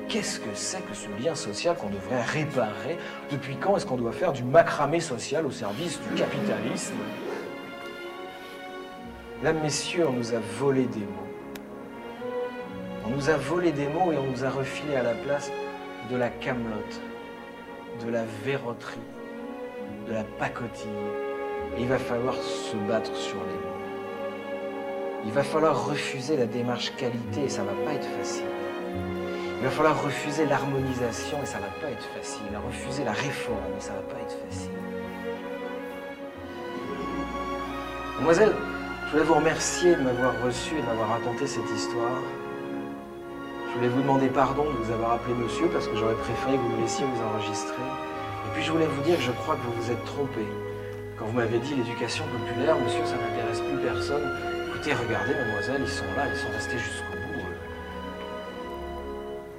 Qu'est-ce 0.10 0.40
que 0.40 0.56
c'est 0.56 0.82
que 0.82 0.96
ce 0.96 1.08
lien 1.24 1.36
social 1.36 1.76
qu'on 1.76 1.92
devrait 1.92 2.24
réparer? 2.24 2.98
Depuis 3.30 3.58
quand 3.58 3.78
est-ce 3.78 3.86
qu'on 3.86 3.98
doit 3.98 4.12
faire 4.12 4.34
du 4.34 4.44
macramé 4.44 5.00
social 5.00 5.46
au 5.46 5.52
service 5.52 6.00
du 6.02 6.16
capitalisme? 6.16 6.96
Mesdames, 9.38 9.62
Messieurs, 9.62 10.08
on 10.08 10.14
nous 10.14 10.34
a 10.34 10.40
volé 10.58 10.86
des 10.86 11.02
mots. 11.02 11.33
On 13.14 13.18
nous 13.18 13.30
a 13.30 13.38
volé 13.38 13.72
des 13.72 13.88
mots 13.88 14.12
et 14.12 14.18
on 14.18 14.24
nous 14.24 14.44
a 14.44 14.50
refilé 14.50 14.96
à 14.96 15.04
la 15.04 15.14
place 15.14 15.52
de 16.10 16.18
la 16.18 16.30
camelote, 16.30 17.00
de 18.04 18.10
la 18.10 18.24
verroterie, 18.44 18.98
de 20.08 20.14
la 20.14 20.24
pacotille. 20.24 20.90
Et 21.78 21.82
il 21.82 21.88
va 21.88 22.00
falloir 22.00 22.34
se 22.36 22.76
battre 22.88 23.16
sur 23.16 23.36
les 23.36 23.54
mots. 23.54 23.78
Il 25.26 25.32
va 25.32 25.44
falloir 25.44 25.86
refuser 25.86 26.38
la 26.38 26.48
démarche 26.48 26.92
qualité 26.96 27.44
et 27.44 27.50
ça 27.50 27.62
va 27.64 27.74
pas 27.86 27.94
être 27.94 28.08
facile. 28.18 28.46
Il 29.60 29.64
va 29.64 29.70
falloir 29.70 30.04
refuser 30.04 30.48
l'harmonisation 30.48 31.38
et 31.44 31.46
ça 31.46 31.60
va 31.60 31.70
pas 31.80 31.92
être 31.92 32.10
facile. 32.18 32.42
Refuser 32.66 33.04
la 33.04 33.14
réforme 33.14 33.76
et 33.78 33.82
ça 33.82 33.94
va 33.94 34.02
pas 34.02 34.20
être 34.22 34.38
facile. 34.50 34.72
Mademoiselle, 38.16 38.56
je 39.06 39.12
voulais 39.12 39.24
vous 39.24 39.36
remercier 39.36 39.96
de 39.96 40.02
m'avoir 40.02 40.34
reçu 40.44 40.74
et 40.76 40.82
de 40.82 40.86
m'avoir 40.88 41.10
raconté 41.10 41.46
cette 41.46 41.70
histoire. 41.76 42.24
Je 43.74 43.80
voulais 43.80 43.90
vous 43.90 44.02
demander 44.04 44.28
pardon 44.28 44.66
de 44.66 44.78
vous 44.78 44.92
avoir 44.92 45.14
appelé 45.14 45.34
monsieur 45.34 45.66
parce 45.68 45.88
que 45.88 45.96
j'aurais 45.96 46.14
préféré 46.14 46.58
que 46.58 46.62
vous 46.62 46.78
me 46.78 46.82
laissiez 46.82 47.08
vous 47.08 47.24
enregistrer. 47.24 47.82
Et 47.82 48.50
puis 48.54 48.62
je 48.62 48.72
voulais 48.72 48.86
vous 48.86 49.02
dire 49.02 49.18
que 49.18 49.24
je 49.24 49.32
crois 49.32 49.56
que 49.56 49.62
vous 49.62 49.82
vous 49.82 49.90
êtes 49.90 50.06
trompé. 50.06 50.46
Quand 51.18 51.26
vous 51.26 51.34
m'avez 51.34 51.58
dit 51.58 51.74
l'éducation 51.74 52.24
populaire, 52.30 52.76
monsieur, 52.78 53.04
ça 53.04 53.18
n'intéresse 53.18 53.62
plus 53.62 53.82
personne. 53.82 54.30
Écoutez, 54.70 54.94
regardez, 54.94 55.34
mademoiselle, 55.34 55.82
ils 55.82 55.90
sont 55.90 56.06
là, 56.16 56.30
ils 56.30 56.38
sont 56.38 56.54
restés 56.54 56.78
jusqu'au 56.78 57.18
bout. 57.18 57.50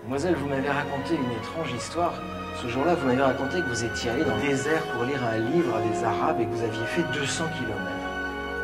Mademoiselle, 0.03 0.37
vous 0.37 0.47
m'avez 0.47 0.71
raconté 0.71 1.17
une 1.19 1.33
étrange 1.43 1.73
histoire. 1.73 2.15
Ce 2.63 2.69
jour-là, 2.69 2.95
vous 2.95 3.09
m'avez 3.09 3.23
raconté 3.23 3.63
que 3.63 3.67
vous 3.67 3.85
étiez 3.85 4.11
allé 4.11 4.23
dans 4.23 4.37
le 4.37 4.43
désert 4.43 4.83
pour 4.95 5.03
lire 5.05 5.19
un 5.27 5.39
livre 5.39 5.75
à 5.75 5.81
des 5.83 6.05
Arabes 6.05 6.41
et 6.41 6.47
que 6.47 6.55
vous 6.55 6.63
aviez 6.63 6.87
fait 6.87 7.03
200 7.19 7.51
kilomètres 7.59 8.11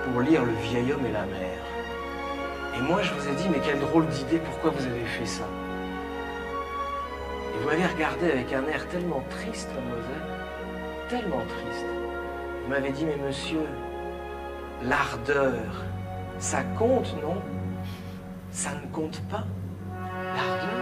pour 0.07 0.23
lire 0.23 0.45
Le 0.45 0.55
vieil 0.71 0.93
homme 0.93 1.05
et 1.07 1.13
la 1.13 1.27
mer. 1.27 1.59
Et 2.81 2.83
moi, 2.83 3.03
je 3.03 3.13
vous 3.13 3.29
ai 3.29 3.35
dit, 3.35 3.47
mais 3.51 3.61
quelle 3.61 3.79
drôle 3.79 4.07
d'idée, 4.07 4.39
pourquoi 4.39 4.71
vous 4.71 4.87
avez 4.87 5.05
fait 5.05 5.27
ça 5.27 5.45
Et 7.55 7.59
vous 7.59 7.67
m'avez 7.67 7.87
regardé 7.87 8.31
avec 8.31 8.51
un 8.55 8.67
air 8.69 8.89
tellement 8.89 9.23
triste, 9.29 9.69
mademoiselle, 9.75 10.23
tellement 11.09 11.45
triste. 11.45 11.85
Vous 12.65 12.71
m'avez 12.71 12.91
dit, 12.91 13.05
mais 13.05 13.19
monsieur, 13.27 13.67
l'ardeur, 14.83 15.85
ça 16.39 16.63
compte, 16.79 17.15
non? 17.23 17.37
Ça 18.51 18.71
ne 18.71 18.91
compte 18.91 19.21
pas. 19.29 19.45
L'ardeur 20.35 20.80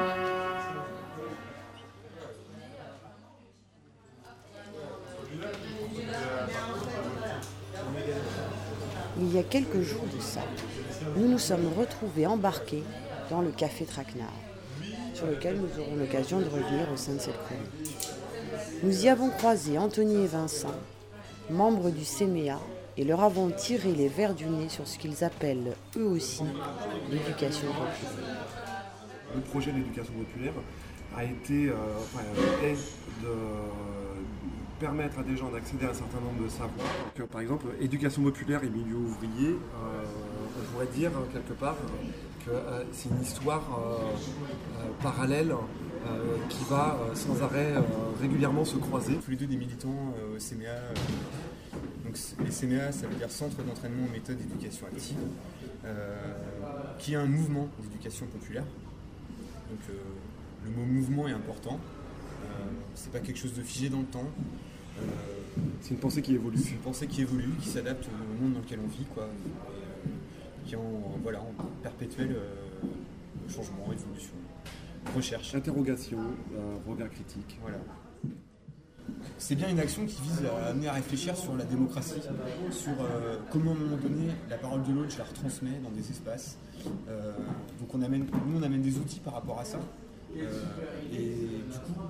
a 9.38 9.42
quelques 9.42 9.82
jours 9.82 10.04
de 10.14 10.20
ça, 10.20 10.40
nous 11.16 11.28
nous 11.28 11.38
sommes 11.38 11.68
retrouvés 11.78 12.26
embarqués 12.26 12.82
dans 13.30 13.40
le 13.40 13.50
café 13.50 13.84
Traquenard, 13.84 14.32
sur 15.14 15.26
lequel 15.26 15.56
nous 15.56 15.80
aurons 15.80 15.96
l'occasion 15.96 16.40
de 16.40 16.46
revenir 16.46 16.90
au 16.92 16.96
sein 16.96 17.14
de 17.14 17.18
cette 17.18 17.38
chronique. 17.44 18.08
Nous 18.82 19.04
y 19.04 19.08
avons 19.08 19.30
croisé 19.30 19.78
Anthony 19.78 20.24
et 20.24 20.26
Vincent, 20.26 20.74
membres 21.50 21.90
du 21.90 22.04
CMEA, 22.04 22.58
et 22.96 23.04
leur 23.04 23.22
avons 23.22 23.50
tiré 23.50 23.92
les 23.92 24.08
verres 24.08 24.34
du 24.34 24.46
nez 24.46 24.68
sur 24.68 24.88
ce 24.88 24.98
qu'ils 24.98 25.22
appellent 25.22 25.74
eux 25.96 26.06
aussi 26.06 26.42
l'éducation 27.10 27.68
populaire. 27.68 28.46
Le 29.34 29.40
projet 29.42 29.70
de 29.70 29.76
l'éducation 29.76 30.12
populaire 30.14 30.54
a 31.16 31.24
été, 31.24 31.68
euh, 31.68 32.74
de 33.22 33.28
permettre 34.78 35.18
à 35.18 35.22
des 35.22 35.36
gens 35.36 35.50
d'accéder 35.50 35.86
à 35.86 35.90
un 35.90 35.94
certain 35.94 36.20
nombre 36.20 36.42
de 36.42 36.48
savoirs. 36.48 36.88
Que, 37.14 37.22
par 37.24 37.40
exemple, 37.40 37.66
éducation 37.80 38.22
populaire 38.22 38.62
et 38.64 38.68
milieu 38.70 38.96
ouvrier, 38.96 39.50
euh, 39.50 40.04
on 40.58 40.72
pourrait 40.72 40.86
dire 40.94 41.10
euh, 41.16 41.24
quelque 41.32 41.52
part 41.58 41.76
que 42.44 42.50
euh, 42.50 42.84
c'est 42.92 43.08
une 43.08 43.20
histoire 43.22 43.62
euh, 43.78 43.98
euh, 44.80 44.84
parallèle 45.02 45.52
euh, 45.52 46.36
qui 46.48 46.64
va 46.70 46.98
euh, 47.00 47.14
sans 47.14 47.42
arrêt 47.42 47.72
euh, 47.76 47.80
régulièrement 48.20 48.64
se 48.64 48.76
croiser. 48.76 49.14
Tous 49.16 49.30
les 49.30 49.36
deux 49.36 49.46
des 49.46 49.56
militants 49.56 50.14
euh, 50.18 50.36
au 50.36 50.38
CMA. 50.38 50.64
euh, 50.68 50.94
donc 52.04 52.16
les 52.44 52.50
CMA, 52.50 52.92
ça 52.92 53.06
veut 53.06 53.16
dire 53.16 53.30
Centre 53.30 53.62
d'entraînement 53.62 54.06
aux 54.06 54.12
méthodes 54.12 54.38
d'éducation 54.38 54.86
active, 54.86 55.16
euh, 55.84 56.16
qui 56.98 57.12
est 57.12 57.16
un 57.16 57.26
mouvement 57.26 57.68
d'éducation 57.82 58.26
populaire. 58.26 58.64
Donc 59.70 59.80
euh, 59.90 59.92
le 60.64 60.70
mot 60.70 60.86
mouvement 60.86 61.28
est 61.28 61.32
important. 61.32 61.78
Euh, 62.44 62.46
c'est 62.94 63.12
pas 63.12 63.20
quelque 63.20 63.38
chose 63.38 63.52
de 63.54 63.62
figé 63.62 63.90
dans 63.90 63.98
le 63.98 64.06
temps. 64.06 64.30
Euh, 65.02 65.60
c'est 65.80 65.90
une 65.90 66.00
pensée 66.00 66.22
qui 66.22 66.34
évolue. 66.34 66.58
C'est 66.58 66.70
une 66.72 66.78
pensée 66.78 67.06
qui 67.06 67.22
évolue, 67.22 67.50
qui 67.60 67.68
s'adapte 67.68 68.06
au 68.06 68.42
monde 68.42 68.54
dans 68.54 68.60
lequel 68.60 68.80
on 68.84 68.88
vit, 68.88 69.04
quoi. 69.14 69.24
Et, 69.24 69.48
euh, 69.48 70.10
qui 70.66 70.74
est 70.74 70.78
en, 70.78 71.18
voilà, 71.22 71.40
en 71.40 71.52
perpétuel 71.82 72.32
euh, 72.32 73.48
changement, 73.48 73.86
évolution. 73.92 74.34
recherche. 75.14 75.54
Interrogation, 75.54 76.18
regard 76.86 77.10
critique. 77.10 77.58
Voilà. 77.62 77.78
C'est 79.38 79.54
bien 79.54 79.68
une 79.68 79.78
action 79.80 80.04
qui 80.04 80.20
vise 80.22 80.42
à 80.44 80.68
amener 80.68 80.88
à 80.88 80.92
réfléchir 80.94 81.36
sur 81.36 81.56
la 81.56 81.64
démocratie, 81.64 82.20
sur 82.70 82.92
euh, 82.92 83.36
comment 83.50 83.72
à 83.72 83.74
un 83.74 83.78
moment 83.78 83.96
donné 83.96 84.28
la 84.50 84.58
parole 84.58 84.82
de 84.82 84.92
l'autre, 84.92 85.10
je 85.10 85.18
la 85.18 85.24
retransmets 85.24 85.80
dans 85.82 85.90
des 85.90 86.10
espaces. 86.10 86.58
Euh, 87.08 87.32
donc 87.80 87.94
on 87.94 88.02
amène, 88.02 88.26
nous 88.46 88.58
on 88.58 88.62
amène 88.62 88.82
des 88.82 88.96
outils 88.98 89.20
par 89.20 89.34
rapport 89.34 89.58
à 89.58 89.64
ça. 89.64 89.78
Euh, 90.36 90.62
et 91.12 91.24
du 91.24 91.78
coup, 91.78 92.00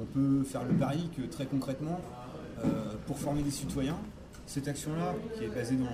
on 0.00 0.04
peut 0.06 0.44
faire 0.44 0.64
le 0.64 0.74
pari 0.74 1.10
que 1.16 1.22
très 1.22 1.46
concrètement, 1.46 2.00
pour 3.06 3.18
former 3.18 3.42
des 3.42 3.50
citoyens, 3.50 3.96
cette 4.46 4.68
action-là, 4.68 5.14
qui 5.36 5.44
est 5.44 5.48
basée 5.48 5.76
dans, 5.76 5.86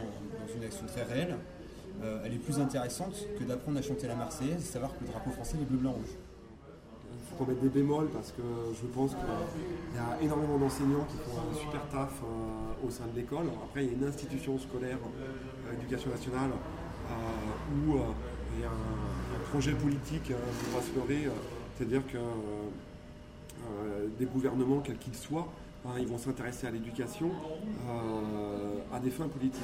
une 0.56 0.64
action 0.64 0.86
très 0.86 1.02
réelle, 1.02 1.36
euh, 2.02 2.22
elle 2.24 2.34
est 2.34 2.38
plus 2.38 2.60
intéressante 2.60 3.14
que 3.38 3.44
d'apprendre 3.44 3.78
à 3.78 3.82
chanter 3.82 4.06
la 4.06 4.14
Marseillaise 4.14 4.62
savoir 4.62 4.92
que 4.96 5.04
le 5.04 5.10
drapeau 5.10 5.30
français 5.30 5.56
est 5.60 5.64
bleu, 5.64 5.78
blanc, 5.78 5.92
rouge. 5.92 6.14
Il 7.32 7.38
faut 7.38 7.44
mette 7.46 7.60
des 7.60 7.68
bémols 7.68 8.08
parce 8.10 8.30
que 8.30 8.42
je 8.80 8.86
pense 8.86 9.10
qu'il 9.10 9.96
y 9.96 9.98
a 9.98 10.22
énormément 10.22 10.58
d'enseignants 10.58 11.04
qui 11.10 11.16
font 11.16 11.40
un 11.40 11.54
super 11.54 11.80
taf 11.88 12.12
euh, 12.22 12.86
au 12.86 12.90
sein 12.90 13.06
de 13.12 13.18
l'école. 13.18 13.46
Après, 13.64 13.84
il 13.84 13.90
y 13.90 13.94
a 13.94 13.96
une 13.96 14.04
institution 14.04 14.56
scolaire, 14.58 14.98
euh, 15.02 15.74
éducation 15.74 16.10
nationale, 16.10 16.50
euh, 16.50 17.88
où 17.88 17.96
euh, 17.96 18.02
il 18.56 18.62
y 18.62 18.64
a 18.64 18.70
un, 18.70 19.40
projet 19.50 19.72
politique 19.72 20.30
euh, 20.30 20.34
qui 20.58 20.74
va 20.74 20.82
se 20.82 20.94
leurrer, 20.94 21.26
euh, 21.26 21.30
c'est-à-dire 21.76 22.02
que 22.06 22.16
euh, 22.16 24.06
des 24.18 24.24
gouvernements, 24.24 24.80
quels 24.80 24.98
qu'ils 24.98 25.14
soient, 25.14 25.48
hein, 25.86 25.92
ils 25.98 26.06
vont 26.06 26.18
s'intéresser 26.18 26.66
à 26.66 26.70
l'éducation 26.70 27.30
euh, 27.88 28.96
à 28.96 28.98
des 28.98 29.10
fins 29.10 29.28
politiques. 29.28 29.62